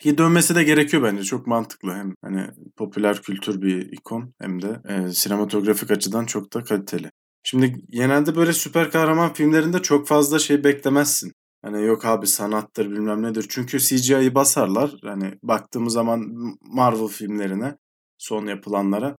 Ki 0.00 0.18
dönmesi 0.18 0.54
de 0.54 0.64
gerekiyor 0.64 1.02
bence. 1.02 1.22
Çok 1.22 1.46
mantıklı. 1.46 1.94
Hem 1.94 2.14
hani 2.22 2.46
popüler 2.76 3.22
kültür 3.22 3.62
bir 3.62 3.92
ikon 3.92 4.34
hem 4.40 4.62
de 4.62 4.80
e, 4.88 5.12
sinematografik 5.12 5.90
açıdan 5.90 6.26
çok 6.26 6.52
da 6.52 6.64
kaliteli. 6.64 7.10
Şimdi 7.44 7.74
genelde 7.90 8.36
böyle 8.36 8.52
süper 8.52 8.90
kahraman 8.90 9.32
filmlerinde 9.32 9.82
çok 9.82 10.08
fazla 10.08 10.38
şey 10.38 10.64
beklemezsin. 10.64 11.32
Hani 11.62 11.86
yok 11.86 12.04
abi 12.04 12.26
sanattır 12.26 12.90
bilmem 12.90 13.22
nedir. 13.22 13.46
Çünkü 13.48 13.78
CGI'yi 13.78 14.34
basarlar. 14.34 14.90
Hani 15.04 15.34
baktığımız 15.42 15.92
zaman 15.92 16.20
Marvel 16.60 17.08
filmlerine 17.08 17.76
son 18.18 18.46
yapılanlara 18.46 19.16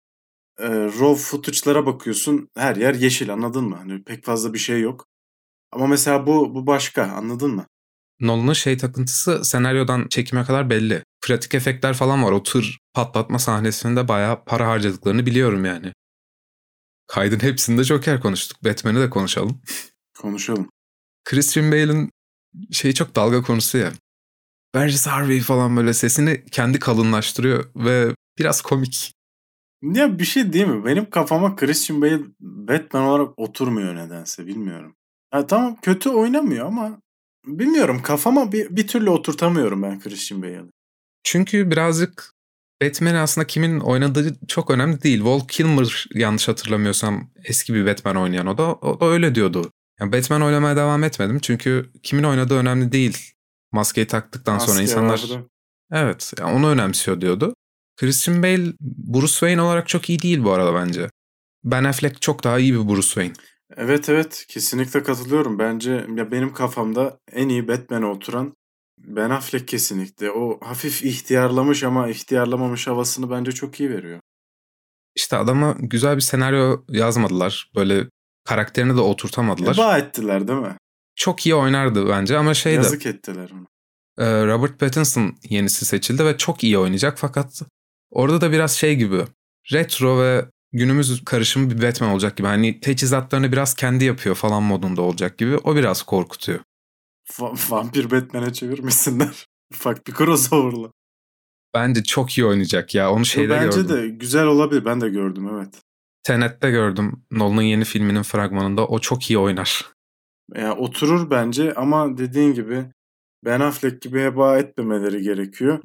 e, 0.58 0.68
raw 0.68 1.14
footage'lara 1.14 1.86
bakıyorsun 1.86 2.48
her 2.56 2.76
yer 2.76 2.94
yeşil 2.94 3.32
anladın 3.32 3.64
mı? 3.64 3.76
Hani 3.76 4.04
pek 4.04 4.24
fazla 4.24 4.54
bir 4.54 4.58
şey 4.58 4.80
yok. 4.80 5.06
Ama 5.72 5.86
mesela 5.86 6.26
bu 6.26 6.54
bu 6.54 6.66
başka 6.66 7.02
anladın 7.02 7.50
mı? 7.54 7.66
Nolan'ın 8.20 8.52
şey 8.52 8.78
takıntısı 8.78 9.44
senaryodan 9.44 10.08
çekime 10.08 10.44
kadar 10.44 10.70
belli. 10.70 11.02
Pratik 11.20 11.54
efektler 11.54 11.94
falan 11.94 12.24
var. 12.24 12.32
O 12.32 12.42
tır 12.42 12.78
patlatma 12.94 13.38
sahnesinde 13.38 14.08
bayağı 14.08 14.44
para 14.44 14.68
harcadıklarını 14.68 15.26
biliyorum 15.26 15.64
yani. 15.64 15.92
Kaydın 17.06 17.40
hepsinde 17.42 17.84
Joker 17.84 18.20
konuştuk. 18.20 18.64
Batman'i 18.64 19.00
de 19.00 19.10
konuşalım. 19.10 19.62
Konuşalım. 20.18 20.70
Christian 21.24 21.72
Bale'in 21.72 22.10
şeyi 22.72 22.94
çok 22.94 23.16
dalga 23.16 23.42
konusu 23.42 23.78
ya. 23.78 23.92
Burgess 24.74 25.06
Harvey 25.06 25.40
falan 25.40 25.76
böyle 25.76 25.94
sesini 25.94 26.44
kendi 26.44 26.78
kalınlaştırıyor 26.78 27.64
ve 27.76 28.14
biraz 28.38 28.62
komik. 28.62 29.12
Ya 29.82 30.18
bir 30.18 30.24
şey 30.24 30.52
değil 30.52 30.66
mi? 30.66 30.84
Benim 30.84 31.10
kafama 31.10 31.56
Christian 31.56 32.02
Bale 32.02 32.20
Batman 32.40 33.02
olarak 33.02 33.38
oturmuyor 33.38 33.96
nedense 33.96 34.46
bilmiyorum. 34.46 34.96
Ha, 35.30 35.46
tamam 35.46 35.76
kötü 35.82 36.10
oynamıyor 36.10 36.66
ama 36.66 37.00
bilmiyorum 37.46 38.02
kafama 38.02 38.52
bir, 38.52 38.76
bir 38.76 38.86
türlü 38.86 39.10
oturtamıyorum 39.10 39.82
ben 39.82 40.00
Christian 40.00 40.42
Bale'i. 40.42 40.62
Çünkü 41.24 41.70
birazcık 41.70 42.34
Batman 42.82 43.14
aslında 43.14 43.46
kimin 43.46 43.80
oynadığı 43.80 44.36
çok 44.48 44.70
önemli 44.70 45.02
değil. 45.02 45.24
Val 45.24 45.40
Kilmer 45.48 46.06
yanlış 46.14 46.48
hatırlamıyorsam 46.48 47.30
eski 47.44 47.74
bir 47.74 47.86
Batman 47.86 48.16
oynayan 48.16 48.46
o 48.46 48.58
da, 48.58 48.74
o 48.74 49.00
da 49.00 49.06
öyle 49.06 49.34
diyordu. 49.34 49.70
Yani 50.00 50.12
Batman 50.12 50.42
oynamaya 50.42 50.76
devam 50.76 51.04
etmedim 51.04 51.38
çünkü 51.38 51.90
kimin 52.02 52.22
oynadığı 52.22 52.54
önemli 52.54 52.92
değil. 52.92 53.32
Maskeyi 53.72 54.06
taktıktan 54.06 54.54
Maske 54.54 54.72
sonra 54.72 54.82
insanlar... 54.82 55.22
Vardı. 55.22 55.48
Evet 55.92 56.32
yani 56.38 56.52
onu 56.52 56.68
önemsiyor 56.68 57.20
diyordu. 57.20 57.54
Christian 57.96 58.42
Bale 58.42 58.72
Bruce 58.80 59.32
Wayne 59.32 59.62
olarak 59.62 59.88
çok 59.88 60.10
iyi 60.10 60.22
değil 60.22 60.44
bu 60.44 60.52
arada 60.52 60.74
bence. 60.74 61.10
Ben 61.64 61.84
Affleck 61.84 62.22
çok 62.22 62.44
daha 62.44 62.58
iyi 62.58 62.74
bir 62.74 62.88
Bruce 62.88 63.06
Wayne. 63.06 63.32
Evet 63.76 64.08
evet 64.08 64.44
kesinlikle 64.48 65.02
katılıyorum. 65.02 65.58
Bence 65.58 66.06
ya 66.16 66.30
benim 66.30 66.52
kafamda 66.52 67.18
en 67.32 67.48
iyi 67.48 67.68
Batman'e 67.68 68.06
oturan 68.06 68.54
Ben 68.98 69.30
Affleck 69.30 69.68
kesinlikle. 69.68 70.30
O 70.30 70.60
hafif 70.60 71.04
ihtiyarlamış 71.04 71.82
ama 71.82 72.08
ihtiyarlamamış 72.08 72.86
havasını 72.86 73.30
bence 73.30 73.52
çok 73.52 73.80
iyi 73.80 73.90
veriyor. 73.90 74.20
İşte 75.14 75.36
adama 75.36 75.76
güzel 75.78 76.16
bir 76.16 76.20
senaryo 76.20 76.82
yazmadılar. 76.88 77.70
Böyle 77.74 78.08
karakterini 78.44 78.96
de 78.96 79.00
oturtamadılar. 79.00 79.74
Eba 79.74 79.98
ettiler 79.98 80.48
değil 80.48 80.58
mi? 80.58 80.76
Çok 81.14 81.46
iyi 81.46 81.54
oynardı 81.54 82.08
bence 82.08 82.38
ama 82.38 82.54
şey 82.54 82.72
de... 82.72 82.76
Yazık 82.76 83.06
ettiler 83.06 83.50
onu. 83.50 83.66
Robert 84.46 84.78
Pattinson 84.78 85.36
yenisi 85.42 85.84
seçildi 85.84 86.24
ve 86.24 86.36
çok 86.36 86.64
iyi 86.64 86.78
oynayacak 86.78 87.18
fakat 87.18 87.62
orada 88.10 88.40
da 88.40 88.52
biraz 88.52 88.72
şey 88.72 88.96
gibi 88.96 89.24
retro 89.72 90.20
ve 90.20 90.44
günümüz 90.72 91.24
karışımı 91.24 91.70
bir 91.70 91.82
Batman 91.82 92.10
olacak 92.10 92.36
gibi. 92.36 92.46
Hani 92.46 92.80
teçhizatlarını 92.80 93.52
biraz 93.52 93.74
kendi 93.74 94.04
yapıyor 94.04 94.34
falan 94.34 94.62
modunda 94.62 95.02
olacak 95.02 95.38
gibi. 95.38 95.56
O 95.56 95.76
biraz 95.76 96.02
korkutuyor. 96.02 96.60
Va- 97.30 97.70
vampir 97.70 98.10
Batman'e 98.10 98.52
çevirmişsinler. 98.52 99.46
Ufak 99.72 100.06
bir 100.06 100.12
crossover'la. 100.12 100.90
Bence 101.74 102.02
çok 102.02 102.38
iyi 102.38 102.46
oynayacak 102.46 102.94
ya. 102.94 103.12
Onu 103.12 103.24
şeyde 103.24 103.50
Bence 103.50 103.64
gördüm. 103.64 103.96
Bence 103.96 104.02
de 104.02 104.08
güzel 104.08 104.46
olabilir. 104.46 104.84
Ben 104.84 105.00
de 105.00 105.08
gördüm 105.08 105.48
evet. 105.54 105.74
Tenet'te 106.22 106.70
gördüm. 106.70 107.22
Nolan'ın 107.30 107.62
yeni 107.62 107.84
filminin 107.84 108.22
fragmanında. 108.22 108.86
O 108.86 108.98
çok 108.98 109.30
iyi 109.30 109.38
oynar. 109.38 109.86
Yani 110.54 110.72
oturur 110.72 111.30
bence 111.30 111.74
ama 111.74 112.18
dediğin 112.18 112.54
gibi 112.54 112.84
Ben 113.44 113.60
Affleck 113.60 114.02
gibi 114.02 114.20
heba 114.20 114.58
etmemeleri 114.58 115.22
gerekiyor. 115.22 115.80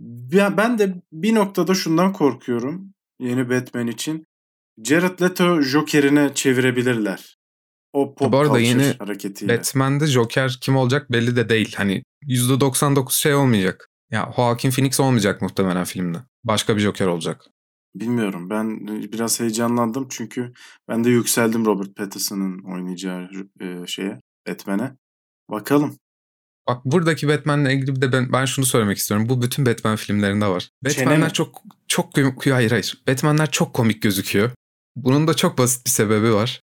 Ben 0.58 0.80
de 0.80 1.02
bir 1.12 1.36
noktada 1.36 1.74
şundan 1.74 2.14
korkuyorum 2.14 2.94
yeni 3.20 3.50
Batman 3.50 3.88
için. 3.88 4.26
Jared 4.84 5.22
Leto 5.22 5.62
Joker'ine 5.62 6.34
çevirebilirler. 6.34 7.38
O 7.94 8.16
pop 8.16 8.34
Bu 8.34 8.38
arada 8.38 8.60
yeni 8.60 8.94
hareketiyle. 9.00 9.58
Batman'de 9.58 10.08
Joker 10.08 10.58
kim 10.62 10.76
olacak 10.76 11.12
belli 11.12 11.36
de 11.36 11.50
değil. 11.50 11.74
Hani 11.78 12.04
%99 12.28 13.22
şey 13.22 13.36
olmayacak. 13.36 13.90
Ya 14.12 14.34
Joaquin 14.36 14.72
Phoenix 14.72 15.00
olmayacak 15.00 15.42
muhtemelen 15.42 15.84
filmde. 15.84 16.18
Başka 16.44 16.76
bir 16.76 16.82
Joker 16.82 17.08
olacak. 17.08 17.46
Bilmiyorum. 17.96 18.50
Ben 18.50 18.88
biraz 18.88 19.40
heyecanlandım 19.40 20.08
çünkü 20.10 20.54
ben 20.88 21.04
de 21.04 21.10
yükseldim 21.10 21.66
Robert 21.66 21.96
Pattinson'ın 21.96 22.74
oynayacağı 22.74 23.30
e, 23.62 23.88
şeye, 23.88 24.22
Batman'e. 24.48 24.92
Bakalım. 25.50 25.98
Bak 26.68 26.86
buradaki 26.86 27.28
Batman'le 27.28 27.66
ilgili 27.66 27.96
bir 27.96 28.02
de 28.02 28.12
ben, 28.12 28.34
ben 28.34 28.46
şunu 28.46 28.66
söylemek 28.66 28.98
istiyorum. 28.98 29.30
Bu 29.30 29.42
bütün 29.42 29.66
Batman 29.66 29.96
filmlerinde 29.96 30.48
var. 30.48 30.70
Batman'ler 30.86 31.34
çok 31.34 31.62
çok 31.88 32.18
hayır 32.46 32.72
hayır. 32.72 33.04
Batman'ler 33.08 33.52
çok 33.52 33.74
komik 33.74 34.02
gözüküyor. 34.02 34.52
Bunun 34.96 35.28
da 35.28 35.34
çok 35.34 35.58
basit 35.58 35.86
bir 35.86 35.92
sebebi 35.92 36.34
var. 36.34 36.62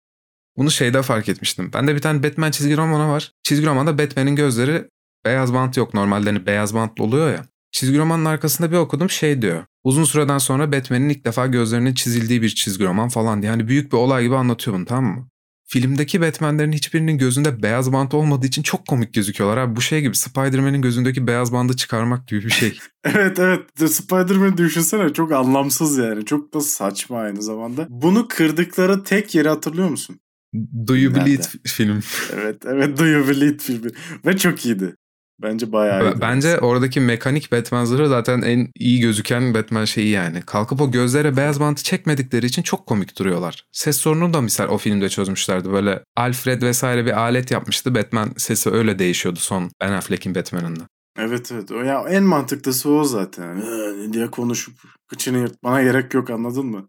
Bunu 0.57 0.71
şeyde 0.71 1.01
fark 1.01 1.29
etmiştim. 1.29 1.71
Ben 1.73 1.87
de 1.87 1.95
bir 1.95 2.01
tane 2.01 2.23
Batman 2.23 2.51
çizgi 2.51 2.77
romanı 2.77 3.11
var. 3.11 3.31
Çizgi 3.43 3.65
romanda 3.67 3.97
Batman'in 3.97 4.35
gözleri 4.35 4.87
beyaz 5.25 5.53
bant 5.53 5.77
yok. 5.77 5.93
Normalde 5.93 6.29
hani 6.29 6.45
beyaz 6.45 6.73
bantlı 6.73 7.03
oluyor 7.03 7.31
ya. 7.31 7.45
Çizgi 7.71 7.97
romanın 7.97 8.25
arkasında 8.25 8.71
bir 8.71 8.77
okudum 8.77 9.09
şey 9.09 9.41
diyor. 9.41 9.63
Uzun 9.83 10.03
süreden 10.03 10.37
sonra 10.37 10.71
Batman'in 10.71 11.09
ilk 11.09 11.25
defa 11.25 11.47
gözlerinin 11.47 11.93
çizildiği 11.93 12.41
bir 12.41 12.49
çizgi 12.49 12.85
roman 12.85 13.09
falan 13.09 13.41
diye. 13.41 13.51
Yani 13.51 13.67
büyük 13.67 13.91
bir 13.91 13.97
olay 13.97 14.23
gibi 14.23 14.35
anlatıyor 14.35 14.77
bunu 14.77 14.85
tamam 14.85 15.17
mı? 15.17 15.27
Filmdeki 15.73 16.21
Batman'lerin 16.21 16.71
hiçbirinin 16.71 17.17
gözünde 17.17 17.63
beyaz 17.63 17.93
bant 17.93 18.13
olmadığı 18.13 18.45
için 18.45 18.61
çok 18.63 18.87
komik 18.87 19.13
gözüküyorlar. 19.13 19.57
Abi 19.57 19.75
bu 19.75 19.81
şey 19.81 20.01
gibi 20.01 20.15
Spider-Man'in 20.15 20.81
gözündeki 20.81 21.27
beyaz 21.27 21.53
bandı 21.53 21.75
çıkarmak 21.75 22.27
gibi 22.27 22.45
bir 22.45 22.49
şey. 22.49 22.77
evet 23.03 23.39
evet 23.39 23.91
Spider-Man'i 23.91 24.57
düşünsene 24.57 25.13
çok 25.13 25.31
anlamsız 25.31 25.97
yani. 25.97 26.25
Çok 26.25 26.53
da 26.53 26.61
saçma 26.61 27.19
aynı 27.19 27.41
zamanda. 27.41 27.87
Bunu 27.89 28.27
kırdıkları 28.27 29.03
tek 29.03 29.35
yeri 29.35 29.49
hatırlıyor 29.49 29.89
musun? 29.89 30.19
Do 30.87 30.95
You 30.95 31.13
Nerede? 31.13 31.25
Bleed 31.25 31.43
film. 31.65 31.99
Evet, 32.33 32.65
evet 32.65 32.99
Do 32.99 33.05
You 33.05 33.27
Bleed 33.27 33.59
filmi. 33.59 33.89
Ve 34.25 34.37
çok 34.37 34.65
iyiydi. 34.65 34.95
Bence 35.41 35.71
bayağı 35.71 36.03
iyiydi. 36.03 36.21
Bence 36.21 36.59
oradaki 36.59 36.99
mekanik 36.99 37.51
Batman 37.51 37.85
zırhı 37.85 38.07
zaten 38.07 38.41
en 38.41 38.67
iyi 38.75 38.99
gözüken 38.99 39.53
Batman 39.53 39.85
şeyi 39.85 40.09
yani. 40.09 40.41
Kalkıp 40.41 40.81
o 40.81 40.91
gözlere 40.91 41.37
beyaz 41.37 41.59
bantı 41.59 41.83
çekmedikleri 41.83 42.45
için 42.45 42.61
çok 42.61 42.85
komik 42.85 43.19
duruyorlar. 43.19 43.65
Ses 43.71 43.97
sorununu 43.97 44.33
da 44.33 44.41
misal 44.41 44.69
o 44.69 44.77
filmde 44.77 45.09
çözmüşlerdi. 45.09 45.71
Böyle 45.71 46.03
Alfred 46.15 46.61
vesaire 46.61 47.05
bir 47.05 47.19
alet 47.19 47.51
yapmıştı. 47.51 47.95
Batman 47.95 48.31
sesi 48.37 48.69
öyle 48.69 48.99
değişiyordu 48.99 49.39
son 49.39 49.71
Ben 49.81 49.91
Affleck'in 49.91 50.35
Batman'ında. 50.35 50.83
Evet 51.17 51.51
evet. 51.51 51.71
O 51.71 51.81
ya 51.83 52.03
en 52.09 52.23
mantıklısı 52.23 52.89
o 52.89 53.03
zaten. 53.03 53.57
Ee, 53.57 54.13
diye 54.13 54.31
konuşup 54.31 54.75
kıçını 55.07 55.37
yırtmana 55.37 55.83
gerek 55.83 56.13
yok 56.13 56.29
anladın 56.29 56.65
mı? 56.65 56.87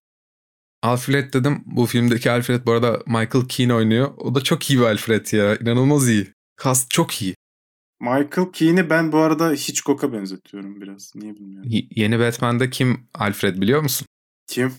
Alfred 0.83 1.35
dedim. 1.35 1.63
Bu 1.67 1.87
filmdeki 1.87 2.31
Alfred 2.31 2.67
bu 2.67 2.73
arada 2.73 3.03
Michael 3.07 3.49
Keane 3.49 3.75
oynuyor. 3.75 4.11
O 4.17 4.35
da 4.35 4.41
çok 4.41 4.71
iyi 4.71 4.79
bir 4.81 4.85
Alfred 4.85 5.33
ya. 5.33 5.57
İnanılmaz 5.57 6.09
iyi. 6.09 6.33
Cast 6.65 6.91
çok 6.91 7.23
iyi. 7.23 7.35
Michael 8.01 8.53
Keane'i 8.53 8.91
ben 8.91 9.13
bu 9.13 9.19
arada 9.19 9.51
Hitchcock'a 9.51 10.13
benzetiyorum 10.13 10.81
biraz. 10.81 11.13
Niye 11.15 11.35
bilmiyorum. 11.35 11.71
Y- 11.71 11.89
yeni 11.91 12.19
Batman'da 12.19 12.71
kim 12.71 13.09
Alfred 13.15 13.61
biliyor 13.61 13.83
musun? 13.83 14.07
Kim? 14.47 14.73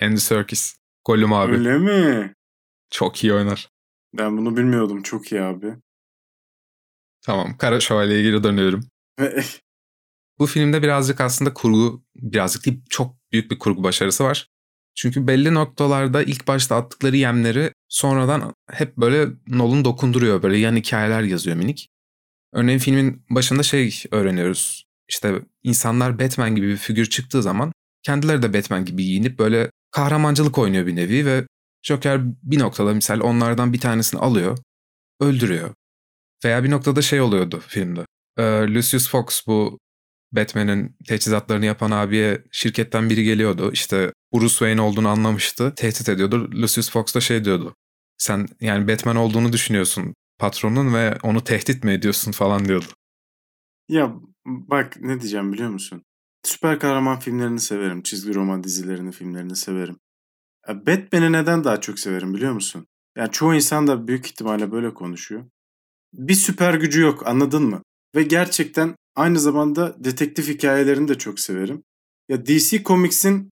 Andy 0.00 0.16
Serkis. 0.16 0.76
Gollum 1.04 1.32
abi. 1.32 1.52
Öyle 1.52 1.78
mi? 1.78 2.34
Çok 2.90 3.24
iyi 3.24 3.32
oynar. 3.34 3.68
Ben 4.14 4.36
bunu 4.38 4.56
bilmiyordum. 4.56 5.02
Çok 5.02 5.32
iyi 5.32 5.40
abi. 5.40 5.74
Tamam. 7.22 7.56
Kara 7.58 7.80
Şövalye'ye 7.80 8.22
geri 8.22 8.44
dönüyorum. 8.44 8.84
Bu 10.38 10.46
filmde 10.46 10.82
birazcık 10.82 11.20
aslında 11.20 11.54
kurgu, 11.54 12.04
birazcık 12.16 12.66
değil 12.66 12.80
çok 12.90 13.16
büyük 13.32 13.50
bir 13.50 13.58
kurgu 13.58 13.82
başarısı 13.82 14.24
var. 14.24 14.48
Çünkü 14.94 15.26
belli 15.26 15.54
noktalarda 15.54 16.22
ilk 16.22 16.48
başta 16.48 16.76
attıkları 16.76 17.16
yemleri 17.16 17.72
sonradan 17.88 18.54
hep 18.70 18.96
böyle 18.96 19.28
Nolan 19.48 19.84
dokunduruyor. 19.84 20.42
Böyle 20.42 20.56
yan 20.58 20.76
hikayeler 20.76 21.22
yazıyor 21.22 21.56
minik. 21.56 21.88
Örneğin 22.56 22.78
filmin 22.78 23.22
başında 23.30 23.62
şey 23.62 24.02
öğreniyoruz. 24.10 24.86
İşte 25.08 25.34
insanlar 25.62 26.18
Batman 26.18 26.56
gibi 26.56 26.68
bir 26.68 26.76
figür 26.76 27.06
çıktığı 27.06 27.42
zaman 27.42 27.72
kendileri 28.02 28.42
de 28.42 28.54
Batman 28.54 28.84
gibi 28.84 29.04
giyinip 29.04 29.38
böyle 29.38 29.70
kahramancılık 29.90 30.58
oynuyor 30.58 30.86
bir 30.86 30.96
nevi 30.96 31.26
ve 31.26 31.46
Joker 31.82 32.20
bir 32.42 32.58
noktada 32.58 32.94
misal 32.94 33.20
onlardan 33.20 33.72
bir 33.72 33.80
tanesini 33.80 34.20
alıyor, 34.20 34.58
öldürüyor. 35.20 35.74
Veya 36.44 36.64
bir 36.64 36.70
noktada 36.70 37.02
şey 37.02 37.20
oluyordu 37.20 37.62
filmde. 37.68 38.00
Ee, 38.38 38.42
Lucius 38.42 39.08
Fox 39.08 39.46
bu 39.46 39.78
Batman'in 40.32 40.96
teçhizatlarını 41.08 41.66
yapan 41.66 41.90
abiye 41.90 42.42
şirketten 42.52 43.10
biri 43.10 43.24
geliyordu. 43.24 43.72
İşte 43.72 44.12
Bruce 44.34 44.48
Wayne 44.48 44.80
olduğunu 44.80 45.08
anlamıştı. 45.08 45.74
Tehdit 45.76 46.08
ediyordu. 46.08 46.50
Lucius 46.52 46.90
Fox 46.90 47.14
da 47.14 47.20
şey 47.20 47.44
diyordu. 47.44 47.74
Sen 48.18 48.46
yani 48.60 48.88
Batman 48.88 49.16
olduğunu 49.16 49.52
düşünüyorsun 49.52 50.14
patronun 50.38 50.94
ve 50.94 51.18
onu 51.22 51.44
tehdit 51.44 51.84
mi 51.84 51.92
ediyorsun 51.92 52.32
falan 52.32 52.64
diyordu. 52.64 52.86
Ya 53.88 54.14
bak 54.46 54.96
ne 55.00 55.20
diyeceğim 55.20 55.52
biliyor 55.52 55.70
musun? 55.70 56.02
Süper 56.42 56.78
kahraman 56.78 57.18
filmlerini 57.18 57.60
severim. 57.60 58.02
Çizgi 58.02 58.34
roman 58.34 58.64
dizilerini, 58.64 59.12
filmlerini 59.12 59.56
severim. 59.56 59.98
Batman'i 60.68 61.32
neden 61.32 61.64
daha 61.64 61.80
çok 61.80 61.98
severim 61.98 62.34
biliyor 62.34 62.52
musun? 62.52 62.86
Yani 63.16 63.30
çoğu 63.30 63.54
insan 63.54 63.86
da 63.86 64.08
büyük 64.08 64.26
ihtimalle 64.26 64.72
böyle 64.72 64.94
konuşuyor. 64.94 65.44
Bir 66.12 66.34
süper 66.34 66.74
gücü 66.74 67.00
yok 67.00 67.26
anladın 67.26 67.62
mı? 67.62 67.82
Ve 68.14 68.22
gerçekten 68.22 68.96
aynı 69.16 69.40
zamanda 69.40 70.04
detektif 70.04 70.48
hikayelerini 70.48 71.08
de 71.08 71.18
çok 71.18 71.40
severim. 71.40 71.84
Ya 72.28 72.46
DC 72.46 72.82
Comics'in 72.82 73.50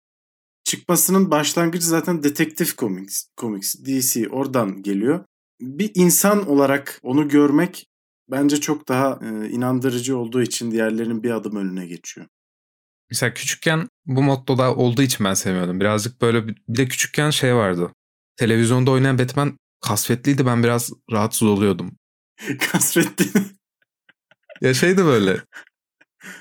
çıkmasının 0.64 1.30
başlangıcı 1.30 1.86
zaten 1.86 2.22
detektif 2.22 2.78
Comics, 2.78 3.24
Comics 3.36 3.74
DC 3.74 4.28
oradan 4.28 4.82
geliyor. 4.82 5.24
Bir 5.60 5.90
insan 5.94 6.48
olarak 6.48 7.00
onu 7.02 7.28
görmek 7.28 7.86
bence 8.30 8.60
çok 8.60 8.88
daha 8.88 9.20
e, 9.22 9.48
inandırıcı 9.48 10.16
olduğu 10.16 10.42
için 10.42 10.70
diğerlerinin 10.70 11.22
bir 11.22 11.30
adım 11.30 11.56
önüne 11.56 11.86
geçiyor. 11.86 12.26
Mesela 13.10 13.34
küçükken 13.34 13.88
bu 14.06 14.22
mottoda 14.22 14.74
olduğu 14.74 15.02
için 15.02 15.26
ben 15.26 15.34
sevmiyordum. 15.34 15.80
Birazcık 15.80 16.20
böyle 16.20 16.48
bir 16.48 16.56
de 16.68 16.88
küçükken 16.88 17.30
şey 17.30 17.54
vardı. 17.54 17.92
Televizyonda 18.36 18.90
oynayan 18.90 19.18
Batman 19.18 19.58
kasvetliydi 19.80 20.46
ben 20.46 20.62
biraz 20.64 20.92
rahatsız 21.12 21.48
oluyordum. 21.48 21.96
Kasvetli. 22.72 23.26
Ya 24.60 24.74
şeydi 24.74 25.04
böyle. 25.04 25.40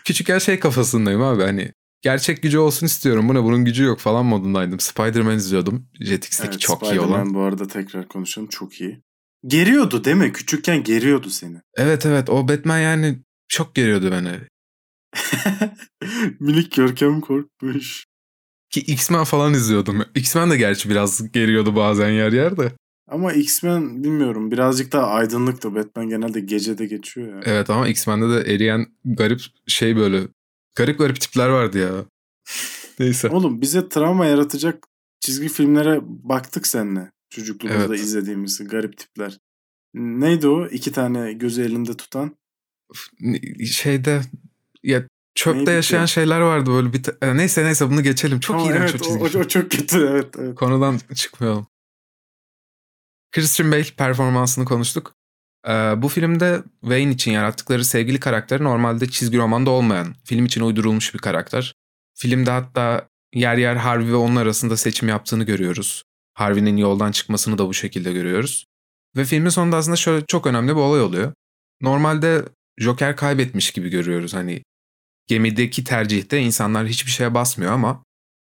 Küçükken 0.06 0.38
şey 0.38 0.60
kafasındayım 0.60 1.22
abi 1.22 1.44
hani 1.44 1.74
gerçek 2.02 2.44
gücü 2.44 2.58
olsun 2.58 2.86
istiyorum. 2.86 3.30
Bu 3.30 3.34
ne 3.34 3.44
bunun 3.44 3.66
gücü 3.66 3.84
yok 3.84 4.00
falan 4.00 4.26
modundaydım. 4.26 4.80
Spider-Man 4.80 5.36
izliyordum. 5.36 5.88
Jetix'teki 6.02 6.50
evet, 6.50 6.60
çok 6.60 6.84
iyi 6.84 6.86
Spider-Man 6.86 7.10
olan. 7.10 7.34
bu 7.34 7.42
arada 7.42 7.68
tekrar 7.68 8.08
konuşalım 8.08 8.48
çok 8.48 8.82
iyi. 8.82 9.02
Geriyordu 9.48 10.04
değil 10.04 10.18
mi? 10.18 10.34
Küçükken 10.34 10.84
geriyordu 10.84 11.30
seni. 11.30 11.62
Evet 11.76 12.06
evet 12.06 12.30
o 12.30 12.48
Batman 12.48 12.80
yani 12.80 13.20
çok 13.48 13.76
geriyordu 13.76 14.12
beni. 14.12 14.40
Minik 16.40 16.76
Görkem 16.76 17.22
korkmuş. 17.22 18.06
Ki 18.70 18.80
X-Men 18.80 19.24
falan 19.24 19.54
izliyordum. 19.54 20.06
X-Men 20.16 20.52
de 20.52 20.58
gerçi 20.58 20.90
biraz 20.90 21.32
geriyordu 21.32 21.76
bazen 21.76 22.10
yer 22.10 22.32
yer 22.32 22.58
de. 22.58 22.72
Ama 23.08 23.34
X-Men 23.34 24.04
bilmiyorum 24.04 24.52
birazcık 24.52 24.92
daha 24.92 25.08
aydınlıktı. 25.08 25.76
Batman 25.76 26.10
genelde 26.10 26.40
gecede 26.40 26.86
geçiyor 26.86 27.28
ya. 27.34 27.42
Evet 27.46 27.70
ama 27.70 27.88
X-Men'de 27.88 28.30
de 28.30 28.54
eriyen 28.54 28.88
garip 29.06 29.42
şey 29.68 29.96
böyle. 29.96 30.22
Garip 30.76 31.00
garip 31.00 31.22
tipler 31.22 31.50
vardı 31.50 31.80
ya. 31.80 31.92
Neyse. 33.00 33.30
Oğlum 33.30 33.62
bize 33.62 33.90
travma 33.90 34.26
yaratacak 34.26 34.88
çizgi 35.20 35.50
filmlere 35.50 36.00
baktık 36.04 36.68
seninle. 36.68 37.12
Çocukluğumuzda 37.30 37.86
Evet. 37.96 38.00
izlediğimiz 38.00 38.68
garip 38.68 38.98
tipler. 38.98 39.40
Neydi 39.94 40.48
o? 40.48 40.68
İki 40.68 40.92
tane 40.92 41.34
gözü 41.34 41.62
elinde 41.64 41.98
tutan. 41.98 42.36
Şeyde 43.66 44.22
ya 44.84 45.04
çöpte 45.36 45.58
Neydi 45.58 45.70
ki? 45.70 45.76
yaşayan 45.76 46.06
şeyler 46.06 46.40
vardı 46.42 46.70
böyle 46.72 46.94
bir 46.94 47.04
ta- 47.04 47.28
e, 47.28 47.38
neyse 47.38 47.66
neyse 47.66 47.90
bunu 47.90 48.04
geçelim. 48.04 48.40
Çok 48.40 48.56
Ama 48.56 48.72
iğrenç 48.72 48.90
evet, 48.92 49.02
o 49.02 49.06
o, 49.06 49.28
çizgi 49.28 49.38
o, 49.38 49.44
çok 49.48 49.72
kötü 49.72 50.08
evet. 50.12 50.36
evet. 50.40 50.56
Konudan 50.56 51.00
çıkmayalım. 51.16 51.68
Christian 53.32 53.72
Bale 53.72 53.84
performansını 53.98 54.66
konuştuk. 54.66 55.16
Ee, 55.68 55.72
bu 55.98 56.08
filmde 56.08 56.64
Wayne 56.82 57.12
için 57.12 57.32
yarattıkları 57.32 57.86
sevgili 57.86 58.20
karakter 58.20 58.64
normalde 58.64 59.10
çizgi 59.10 59.38
romanda 59.38 59.70
olmayan, 59.70 60.16
film 60.26 60.46
için 60.46 60.62
uydurulmuş 60.62 61.14
bir 61.14 61.20
karakter. 61.20 61.76
Filmde 62.16 62.52
hatta 62.52 63.10
yer 63.34 63.58
yer 63.58 63.76
Harvey 63.76 64.12
ve 64.12 64.16
onun 64.16 64.36
arasında 64.36 64.78
seçim 64.78 65.10
yaptığını 65.10 65.44
görüyoruz. 65.44 66.04
Harvey'nin 66.40 66.78
yoldan 66.78 67.12
çıkmasını 67.12 67.58
da 67.58 67.68
bu 67.68 67.74
şekilde 67.74 68.14
görüyoruz. 68.14 68.66
Ve 69.16 69.26
filmin 69.26 69.50
sonunda 69.50 69.78
aslında 69.78 69.96
şöyle 69.96 70.26
çok 70.26 70.48
önemli 70.48 70.72
bir 70.72 70.82
olay 70.82 71.02
oluyor. 71.02 71.34
Normalde 71.82 72.46
Joker 72.78 73.16
kaybetmiş 73.16 73.72
gibi 73.72 73.90
görüyoruz. 73.90 74.34
Hani 74.34 74.64
gemideki 75.28 75.84
tercihte 75.84 76.40
insanlar 76.40 76.88
hiçbir 76.88 77.12
şeye 77.12 77.34
basmıyor 77.34 77.72
ama 77.72 78.04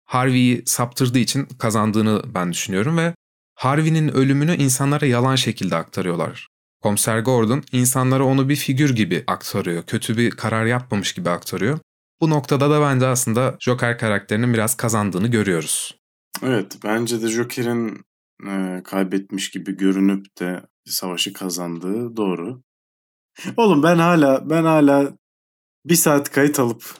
Harvey'i 0.05 0.63
saptırdığı 0.65 1.19
için 1.19 1.45
kazandığını 1.45 2.21
ben 2.35 2.51
düşünüyorum 2.53 2.97
ve 2.97 3.13
Harvey'nin 3.55 4.07
ölümünü 4.07 4.55
insanlara 4.55 5.05
yalan 5.05 5.35
şekilde 5.35 5.75
aktarıyorlar. 5.75 6.47
Komiser 6.81 7.19
Gordon 7.19 7.63
insanlara 7.71 8.23
onu 8.23 8.49
bir 8.49 8.55
figür 8.55 8.95
gibi 8.95 9.23
aktarıyor. 9.27 9.83
Kötü 9.83 10.17
bir 10.17 10.31
karar 10.31 10.65
yapmamış 10.65 11.13
gibi 11.13 11.29
aktarıyor. 11.29 11.79
Bu 12.21 12.29
noktada 12.29 12.69
da 12.69 12.81
bence 12.81 13.07
aslında 13.07 13.57
Joker 13.59 13.99
karakterinin 13.99 14.53
biraz 14.53 14.77
kazandığını 14.77 15.27
görüyoruz. 15.27 16.00
Evet 16.43 16.77
bence 16.83 17.21
de 17.21 17.27
Joker'in 17.27 18.01
e, 18.47 18.83
kaybetmiş 18.83 19.49
gibi 19.49 19.77
görünüp 19.77 20.39
de 20.39 20.61
savaşı 20.85 21.33
kazandığı 21.33 22.17
doğru. 22.17 22.61
Oğlum 23.57 23.83
ben 23.83 23.97
hala 23.97 24.49
ben 24.49 24.63
hala 24.63 25.17
bir 25.85 25.95
saat 25.95 26.31
kayıt 26.31 26.59
alıp 26.59 26.95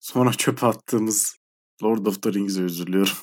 sonra 0.00 0.32
çöpe 0.38 0.66
attığımız 0.66 1.36
Lord 1.82 2.06
of 2.06 2.22
the 2.22 2.32
Rings'e 2.32 2.62
üzülüyorum. 2.62 3.16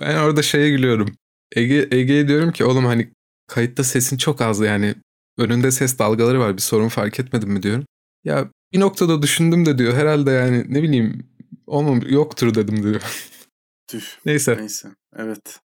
Ben 0.00 0.16
orada 0.16 0.42
şeye 0.42 0.70
gülüyorum. 0.70 1.16
Ege, 1.56 1.88
Ege'ye 1.90 2.28
diyorum 2.28 2.52
ki 2.52 2.64
oğlum 2.64 2.84
hani 2.84 3.12
kayıtta 3.46 3.84
sesin 3.84 4.16
çok 4.16 4.40
az 4.40 4.60
yani 4.60 4.94
önünde 5.38 5.70
ses 5.70 5.98
dalgaları 5.98 6.40
var 6.40 6.56
bir 6.56 6.62
sorun 6.62 6.88
fark 6.88 7.20
etmedin 7.20 7.50
mi 7.50 7.62
diyorum. 7.62 7.84
Ya 8.24 8.50
bir 8.72 8.80
noktada 8.80 9.22
düşündüm 9.22 9.66
de 9.66 9.78
diyor 9.78 9.94
herhalde 9.94 10.30
yani 10.30 10.64
ne 10.68 10.82
bileyim 10.82 11.28
olmam 11.66 12.00
yoktur 12.08 12.54
dedim 12.54 12.82
diyor. 12.82 13.02
Tüh. 13.86 14.02
Neyse. 14.26 14.56
Neyse. 14.60 14.88
Evet. 15.16 15.60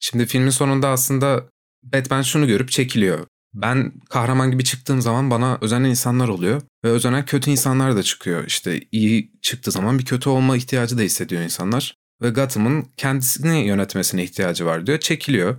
Şimdi 0.00 0.26
filmin 0.26 0.50
sonunda 0.50 0.88
aslında 0.88 1.48
Batman 1.82 2.22
şunu 2.22 2.46
görüp 2.46 2.70
çekiliyor. 2.70 3.26
Ben 3.54 3.92
kahraman 4.10 4.50
gibi 4.50 4.64
çıktığım 4.64 5.00
zaman 5.00 5.30
bana 5.30 5.58
özenen 5.60 5.90
insanlar 5.90 6.28
oluyor. 6.28 6.62
Ve 6.84 6.88
özenen 6.88 7.24
kötü 7.24 7.50
insanlar 7.50 7.96
da 7.96 8.02
çıkıyor. 8.02 8.44
İşte 8.46 8.80
iyi 8.92 9.32
çıktığı 9.42 9.70
zaman 9.70 9.98
bir 9.98 10.04
kötü 10.04 10.28
olma 10.28 10.56
ihtiyacı 10.56 10.98
da 10.98 11.02
hissediyor 11.02 11.42
insanlar. 11.42 11.96
Ve 12.22 12.30
Gotham'ın 12.30 12.86
kendisini 12.96 13.66
yönetmesine 13.66 14.24
ihtiyacı 14.24 14.66
var 14.66 14.86
diyor. 14.86 15.00
Çekiliyor. 15.00 15.56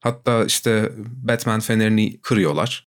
Hatta 0.00 0.44
işte 0.44 0.92
Batman 0.98 1.60
fenerini 1.60 2.20
kırıyorlar. 2.20 2.88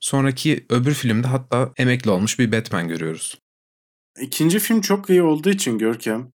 Sonraki 0.00 0.66
öbür 0.70 0.94
filmde 0.94 1.26
hatta 1.26 1.72
emekli 1.76 2.10
olmuş 2.10 2.38
bir 2.38 2.52
Batman 2.52 2.88
görüyoruz. 2.88 3.38
İkinci 4.20 4.58
film 4.58 4.80
çok 4.80 5.10
iyi 5.10 5.22
olduğu 5.22 5.50
için 5.50 5.78
Görkem. 5.78 6.32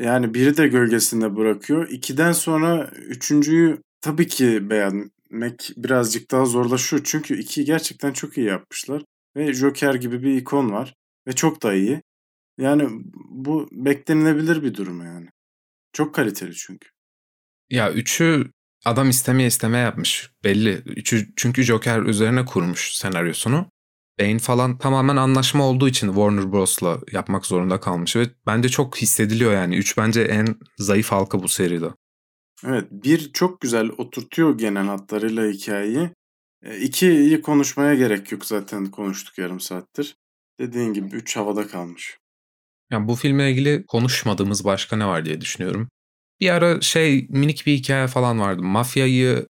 Yani 0.00 0.34
biri 0.34 0.56
de 0.56 0.68
gölgesinde 0.68 1.36
bırakıyor. 1.36 1.88
İkiden 1.88 2.32
sonra 2.32 2.90
üçüncüyü 2.94 3.78
tabii 4.00 4.26
ki 4.26 4.70
beğen, 4.70 5.10
etmek 5.34 5.72
birazcık 5.76 6.30
daha 6.30 6.44
zorlaşıyor. 6.44 7.02
Çünkü 7.04 7.38
iki 7.38 7.64
gerçekten 7.64 8.12
çok 8.12 8.38
iyi 8.38 8.46
yapmışlar. 8.46 9.02
Ve 9.36 9.52
Joker 9.52 9.94
gibi 9.94 10.22
bir 10.22 10.36
ikon 10.36 10.72
var. 10.72 10.94
Ve 11.26 11.32
çok 11.32 11.62
da 11.62 11.74
iyi. 11.74 12.02
Yani 12.58 12.88
bu 13.28 13.68
beklenilebilir 13.72 14.62
bir 14.62 14.74
durum 14.74 15.04
yani. 15.04 15.28
Çok 15.92 16.14
kaliteli 16.14 16.54
çünkü. 16.54 16.88
Ya 17.70 17.92
üçü 17.92 18.50
adam 18.84 19.08
istemeye 19.08 19.48
istemeye 19.48 19.84
yapmış. 19.84 20.30
Belli. 20.44 20.82
Üçü, 20.86 21.28
çünkü 21.36 21.62
Joker 21.62 22.02
üzerine 22.02 22.44
kurmuş 22.44 22.94
senaryosunu. 22.94 23.70
Bane 24.20 24.38
falan 24.38 24.78
tamamen 24.78 25.16
anlaşma 25.16 25.64
olduğu 25.64 25.88
için 25.88 26.06
Warner 26.06 26.52
Bros'la 26.52 26.98
yapmak 27.12 27.46
zorunda 27.46 27.80
kalmış 27.80 28.16
ve 28.16 28.26
bence 28.46 28.68
çok 28.68 28.96
hissediliyor 28.96 29.52
yani. 29.52 29.76
Üç 29.76 29.96
bence 29.98 30.22
en 30.22 30.46
zayıf 30.78 31.12
halka 31.12 31.42
bu 31.42 31.48
seride. 31.48 31.88
Evet 32.66 32.84
bir 32.90 33.32
çok 33.32 33.60
güzel 33.60 33.88
oturtuyor 33.98 34.58
genel 34.58 34.86
hatlarıyla 34.86 35.50
hikayeyi. 35.50 36.10
E, 36.62 36.80
ikiyi 36.80 37.42
konuşmaya 37.42 37.94
gerek 37.94 38.32
yok 38.32 38.46
zaten 38.46 38.86
konuştuk 38.86 39.38
yarım 39.38 39.60
saattir. 39.60 40.16
Dediğin 40.58 40.92
gibi 40.92 41.16
üç 41.16 41.36
havada 41.36 41.66
kalmış. 41.66 42.18
Yani 42.90 43.08
bu 43.08 43.14
filmle 43.14 43.50
ilgili 43.50 43.86
konuşmadığımız 43.86 44.64
başka 44.64 44.96
ne 44.96 45.06
var 45.06 45.24
diye 45.24 45.40
düşünüyorum. 45.40 45.88
Bir 46.40 46.50
ara 46.50 46.80
şey 46.80 47.26
minik 47.30 47.66
bir 47.66 47.72
hikaye 47.72 48.06
falan 48.06 48.40
vardı. 48.40 48.62
Mafyayı 48.62 49.46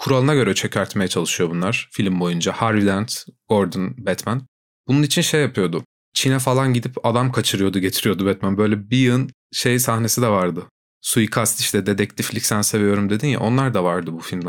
kuralına 0.00 0.34
göre 0.34 0.54
çökertmeye 0.54 1.08
çalışıyor 1.08 1.50
bunlar 1.50 1.88
film 1.92 2.20
boyunca. 2.20 2.52
Harvey 2.52 2.86
Dent, 2.86 3.24
Gordon, 3.48 3.94
Batman. 3.98 4.46
Bunun 4.88 5.02
için 5.02 5.22
şey 5.22 5.42
yapıyordu. 5.42 5.84
Çin'e 6.14 6.38
falan 6.38 6.74
gidip 6.74 7.06
adam 7.06 7.32
kaçırıyordu 7.32 7.78
getiriyordu 7.78 8.26
Batman. 8.26 8.58
Böyle 8.58 8.90
bir 8.90 8.96
yığın 8.96 9.30
şey 9.52 9.78
sahnesi 9.78 10.22
de 10.22 10.28
vardı. 10.28 10.64
Suikast 11.00 11.60
işte 11.60 11.86
dedektiflik 11.86 12.46
sen 12.46 12.62
seviyorum 12.62 13.10
dedin 13.10 13.28
ya 13.28 13.40
onlar 13.40 13.74
da 13.74 13.84
vardı 13.84 14.12
bu 14.12 14.20
filmde. 14.20 14.48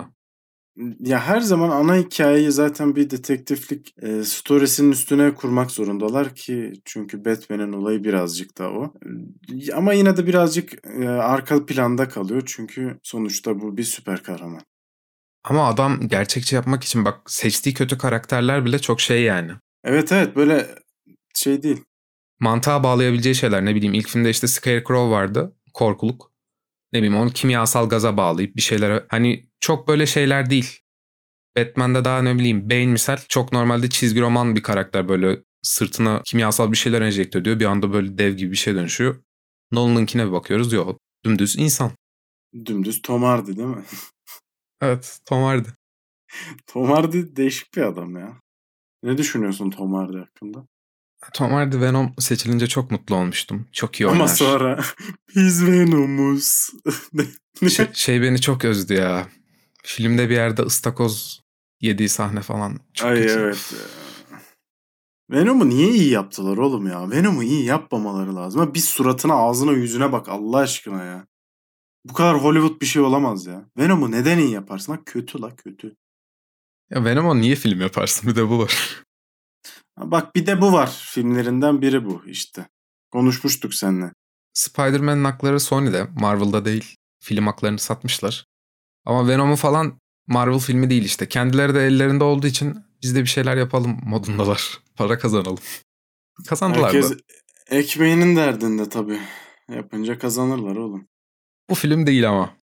Ya 1.00 1.20
her 1.20 1.42
zaman 1.42 1.70
ana 1.70 1.96
hikayeyi 1.96 2.52
zaten 2.52 2.96
bir 2.96 3.10
detektiflik 3.10 3.96
e, 4.02 4.24
storiesinin 4.24 4.92
üstüne 4.92 5.36
kurmak 5.36 5.72
zorundalar 5.72 6.36
ki 6.36 6.74
çünkü 6.86 7.26
Batman'in 7.26 7.74
olayı 7.74 8.04
birazcık 8.04 8.58
da 8.58 8.70
o. 8.70 8.94
Ama 9.76 9.94
yine 9.94 10.18
de 10.18 10.28
birazcık 10.28 10.88
e, 11.02 11.08
arka 11.10 11.66
planda 11.66 12.10
kalıyor 12.10 12.44
çünkü 12.46 13.00
sonuçta 13.04 13.60
bu 13.60 13.78
bir 13.78 13.84
süper 13.84 14.24
kahraman. 14.24 14.62
Ama 15.44 15.68
adam 15.68 16.08
gerçekçi 16.08 16.56
yapmak 16.56 16.84
için 16.84 17.06
bak 17.06 17.32
seçtiği 17.32 17.74
kötü 17.74 17.98
karakterler 17.98 18.66
bile 18.66 18.80
çok 18.80 19.02
şey 19.02 19.24
yani. 19.24 19.52
Evet 19.84 20.12
evet 20.12 20.36
böyle 20.36 20.76
şey 21.36 21.64
değil. 21.64 21.84
Mantığa 22.40 22.84
bağlayabileceği 22.84 23.36
şeyler 23.36 23.66
ne 23.66 23.76
bileyim 23.76 23.94
ilk 23.94 24.08
filmde 24.08 24.30
işte 24.30 24.48
Scarecrow 24.48 25.12
vardı 25.12 25.56
korkuluk. 25.74 26.32
Ne 26.94 27.00
bileyim 27.00 27.18
onu 27.18 27.30
kimyasal 27.30 27.90
gaza 27.90 28.18
bağlayıp 28.18 28.56
bir 28.56 28.62
şeylere 28.62 29.06
hani 29.10 29.46
çok 29.60 29.88
böyle 29.88 30.06
şeyler 30.06 30.50
değil. 30.50 30.80
Batman'de 31.58 32.06
daha 32.06 32.22
ne 32.22 32.36
bileyim 32.36 32.70
Bane 32.70 32.86
misal 32.86 33.18
çok 33.30 33.52
normalde 33.52 33.90
çizgi 33.90 34.22
roman 34.22 34.56
bir 34.56 34.64
karakter 34.64 35.10
böyle 35.10 35.40
sırtına 35.62 36.22
kimyasal 36.26 36.72
bir 36.72 36.78
şeyler 36.78 37.02
enjekte 37.02 37.40
ediyor. 37.40 37.60
Bir 37.60 37.66
anda 37.66 37.94
böyle 37.94 38.18
dev 38.18 38.34
gibi 38.34 38.52
bir 38.52 38.58
şey 38.58 38.76
dönüşüyor. 38.76 39.16
Nolan'ınkine 39.72 40.28
bir 40.28 40.32
bakıyoruz 40.32 40.72
diyor 40.72 40.96
dümdüz 41.26 41.56
insan. 41.56 41.92
Dümdüz 42.66 43.02
Tom 43.02 43.24
Hardy 43.24 43.58
değil 43.58 43.68
mi? 43.68 43.84
evet 44.82 45.20
Tom 45.26 45.44
Hardy. 45.44 45.70
Tom 46.67 46.91
Hardy 46.91 47.36
değişik 47.36 47.76
bir 47.76 47.82
adam 47.82 48.15
ya. 48.17 48.38
Ne 49.04 49.17
düşünüyorsun 49.17 49.70
Tom 49.70 49.94
Hardy 49.94 50.17
hakkında? 50.17 50.65
Tom 51.34 51.52
Hardy 51.52 51.80
Venom 51.82 52.13
seçilince 52.20 52.67
çok 52.67 52.91
mutlu 52.91 53.15
olmuştum. 53.15 53.67
Çok 53.72 54.00
iyi 54.00 54.08
oynar. 54.08 54.20
Ama 54.20 54.28
sonra 54.28 54.84
biz 55.36 55.67
Venom'uz. 55.67 56.70
şey, 57.70 57.88
şey 57.94 58.22
beni 58.22 58.41
çok 58.41 58.65
özdü 58.65 58.94
ya. 58.94 59.28
Filmde 59.84 60.30
bir 60.30 60.36
yerde 60.36 60.62
ıstakoz 60.62 61.41
yediği 61.82 62.10
sahne 62.10 62.41
falan. 62.41 62.80
Çok 62.94 63.10
Ay 63.10 63.15
kötü. 63.15 63.39
evet. 63.39 63.74
Venom'u 65.32 65.70
niye 65.70 65.89
iyi 65.89 66.10
yaptılar 66.10 66.58
oğlum 66.58 66.88
ya? 66.88 67.12
Venom'u 67.12 67.44
iyi 67.44 67.65
yapmamaları 67.65 68.36
lazım. 68.36 68.74
Bir 68.74 68.80
suratına, 68.80 69.34
ağzına, 69.34 69.72
yüzüne 69.72 70.12
bak 70.12 70.30
Allah 70.30 70.58
aşkına 70.58 71.04
ya. 71.04 71.28
Bu 72.06 72.14
kadar 72.14 72.44
Hollywood 72.44 72.82
bir 72.82 72.86
şey 72.86 73.02
olamaz 73.02 73.46
ya. 73.46 73.66
Venom'u 73.78 74.12
neden 74.12 74.38
iyi 74.38 74.52
yaparsın? 74.52 74.94
Ha, 74.94 75.00
kötü 75.06 75.42
la 75.42 75.56
kötü. 75.56 75.96
Ya 76.90 77.06
Venom'a 77.06 77.36
niye 77.36 77.56
film 77.56 77.82
yaparsın? 77.82 78.30
Bir 78.30 78.36
de 78.36 78.50
bu 78.50 78.60
var. 78.60 79.04
Bak 79.98 80.36
bir 80.36 80.46
de 80.46 80.62
bu 80.62 80.74
var. 80.74 81.06
Filmlerinden 81.06 81.82
biri 81.82 82.06
bu 82.06 82.22
işte. 82.26 82.68
Konuşmuştuk 83.12 83.74
seninle. 83.74 84.12
Spider-Man'in 84.54 85.24
hakları 85.24 85.60
Sony'de. 85.60 86.08
Marvel'da 86.20 86.66
değil. 86.66 86.96
Film 87.24 87.48
haklarını 87.48 87.80
satmışlar. 87.80 88.46
Ama 89.06 89.28
Venom'u 89.28 89.56
falan 89.56 90.00
Marvel 90.28 90.60
filmi 90.60 90.90
değil 90.90 91.04
işte. 91.04 91.30
Kendileri 91.30 91.74
de 91.74 91.86
ellerinde 91.88 92.24
olduğu 92.24 92.48
için 92.48 92.78
biz 93.02 93.16
de 93.16 93.22
bir 93.22 93.28
şeyler 93.28 93.58
yapalım 93.58 94.00
modundalar. 94.04 94.80
Para 94.96 95.18
kazanalım. 95.18 95.60
Kazandılar 96.48 96.94
Herkes 96.94 97.12
da. 97.12 97.16
ekmeğinin 97.70 98.36
derdinde 98.36 98.90
tabii. 98.90 99.20
Yapınca 99.70 100.20
kazanırlar 100.20 100.76
oğlum. 100.76 101.08
Bu 101.69 101.76
film 101.76 102.08
değil 102.08 102.30
ama. 102.30 102.58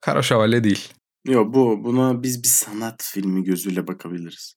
Kara 0.00 0.22
Şövalye 0.22 0.64
değil. 0.64 0.88
Yok 1.26 1.54
bu 1.54 1.84
buna 1.84 2.22
biz 2.22 2.42
bir 2.42 2.48
sanat 2.48 3.02
filmi 3.12 3.44
gözüyle 3.44 3.86
bakabiliriz. 3.86 4.54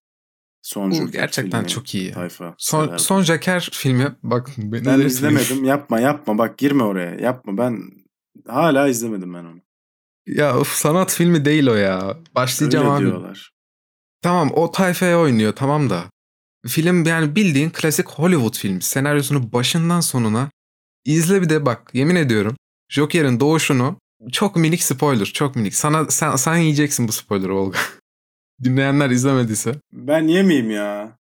Son 0.62 0.92
Bu 0.92 0.96
Joker 0.96 1.12
gerçekten 1.12 1.60
filmi, 1.60 1.70
çok 1.70 1.96
iyi. 1.96 2.12
Tayfa. 2.12 2.56
Son, 2.58 2.98
son 2.98 3.22
Joker 3.22 3.70
filmi 3.74 4.16
bak 4.24 4.50
beni 4.58 4.86
ben 4.86 5.00
izlemedim. 5.00 5.64
Yapma 5.64 6.00
yapma 6.00 6.38
bak 6.38 6.58
girme 6.58 6.84
oraya. 6.84 7.16
Yapma 7.16 7.58
ben 7.58 7.82
hala 8.48 8.88
izlemedim 8.88 9.34
ben 9.34 9.44
onu. 9.46 9.62
Ya 10.28 10.58
of, 10.58 10.72
sanat 10.72 11.14
filmi 11.14 11.46
değil 11.46 11.68
o 11.68 11.76
ya. 11.76 12.18
Başlayacağım 12.36 12.86
Öyle 12.86 12.96
abi. 12.96 13.06
diyorlar. 13.06 13.52
Tamam 14.22 14.52
o 14.54 14.72
tayfaya 14.72 15.20
oynuyor 15.20 15.54
tamam 15.56 15.90
da. 15.90 16.04
Film 16.68 17.06
yani 17.06 17.36
bildiğin 17.36 17.70
klasik 17.70 18.10
Hollywood 18.10 18.58
filmi. 18.58 18.82
Senaryosunu 18.82 19.54
başından 19.54 20.00
sonuna 20.00 20.50
izle 21.06 21.42
bir 21.42 21.50
de 21.50 21.66
bak 21.66 21.90
yemin 21.94 22.16
ediyorum. 22.16 22.56
Joker'in 22.92 23.40
doğuşunu 23.40 23.98
çok 24.32 24.56
minik 24.56 24.84
spoiler 24.84 25.26
çok 25.26 25.56
minik. 25.56 25.76
Sana 25.76 26.06
sen, 26.12 26.36
sen 26.36 26.58
yiyeceksin 26.58 27.08
bu 27.08 27.12
spoiler'ı 27.12 27.56
Olga. 27.56 27.78
Dinleyenler 28.64 29.10
izlemediyse. 29.10 29.76
Ben 29.94 30.28
yemeyeyim 30.28 30.72
ya. 30.72 31.18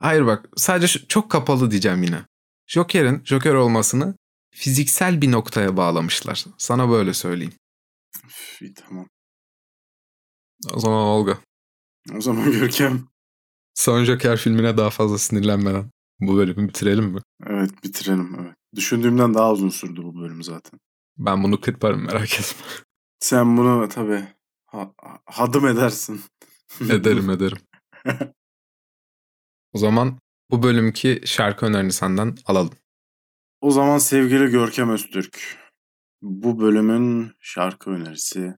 Hayır 0.00 0.26
bak 0.26 0.48
sadece 0.56 0.86
şu- 0.86 1.08
çok 1.08 1.30
kapalı 1.30 1.70
diyeceğim 1.70 2.02
yine. 2.02 2.22
Joker'in 2.66 3.22
Joker 3.24 3.54
olmasını 3.54 4.14
fiziksel 4.54 5.22
bir 5.22 5.32
noktaya 5.32 5.76
bağlamışlar. 5.76 6.44
Sana 6.58 6.90
böyle 6.90 7.14
söyleyeyim. 7.14 7.52
Üf, 8.26 8.62
iyi, 8.62 8.74
tamam. 8.74 9.06
O 10.74 10.80
zaman 10.80 10.98
Olga. 11.04 11.38
O 12.16 12.20
zaman 12.20 12.52
Görkem. 12.52 13.08
Son 13.74 14.04
Joker 14.04 14.36
filmine 14.36 14.76
daha 14.76 14.90
fazla 14.90 15.18
sinirlenmeden 15.18 15.90
bu 16.20 16.36
bölümü 16.36 16.68
bitirelim 16.68 17.04
mi? 17.04 17.20
Evet 17.46 17.70
bitirelim. 17.84 18.36
Evet. 18.40 18.54
Düşündüğümden 18.76 19.34
daha 19.34 19.52
uzun 19.52 19.68
sürdü 19.68 20.02
bu 20.02 20.20
bölüm 20.20 20.42
zaten. 20.42 20.80
Ben 21.18 21.42
bunu 21.44 21.60
kırparım 21.60 22.04
merak 22.06 22.34
etme. 22.40 22.66
Sen 23.20 23.56
bunu 23.56 23.88
tabii 23.88 24.24
ha- 24.66 24.92
hadım 25.26 25.66
edersin. 25.66 26.20
ederim 26.80 27.30
ederim. 27.30 27.58
O 29.72 29.78
zaman 29.78 30.18
bu 30.50 30.62
bölümki 30.62 31.20
şarkı 31.24 31.66
önerini 31.66 31.92
senden 31.92 32.36
alalım. 32.46 32.72
O 33.60 33.70
zaman 33.70 33.98
sevgili 33.98 34.50
Görkem 34.50 34.90
Öztürk. 34.90 35.58
Bu 36.22 36.60
bölümün 36.60 37.32
şarkı 37.40 37.90
önerisi 37.90 38.54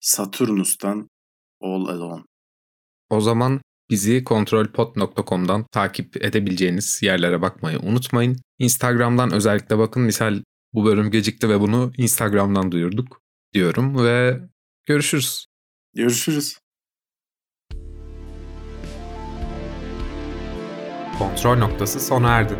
Saturnus'tan 0.00 1.10
All 1.60 1.86
Alone. 1.86 2.22
O 3.10 3.20
zaman 3.20 3.60
bizi 3.90 4.24
kontrolpod.com'dan 4.24 5.66
takip 5.72 6.24
edebileceğiniz 6.24 7.02
yerlere 7.02 7.42
bakmayı 7.42 7.78
unutmayın. 7.78 8.36
Instagram'dan 8.58 9.32
özellikle 9.32 9.78
bakın. 9.78 10.02
Misal 10.02 10.42
bu 10.74 10.84
bölüm 10.84 11.10
gecikti 11.10 11.48
ve 11.48 11.60
bunu 11.60 11.92
Instagram'dan 11.96 12.72
duyurduk 12.72 13.22
diyorum 13.52 14.04
ve 14.04 14.40
görüşürüz. 14.86 15.46
Görüşürüz. 15.94 16.58
Kontrol 21.18 21.56
noktası 21.56 22.00
sona 22.00 22.28
erdi. 22.28 22.54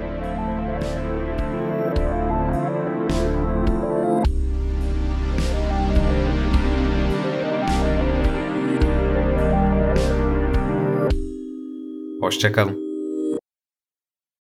Hoşçakalın. 12.20 12.93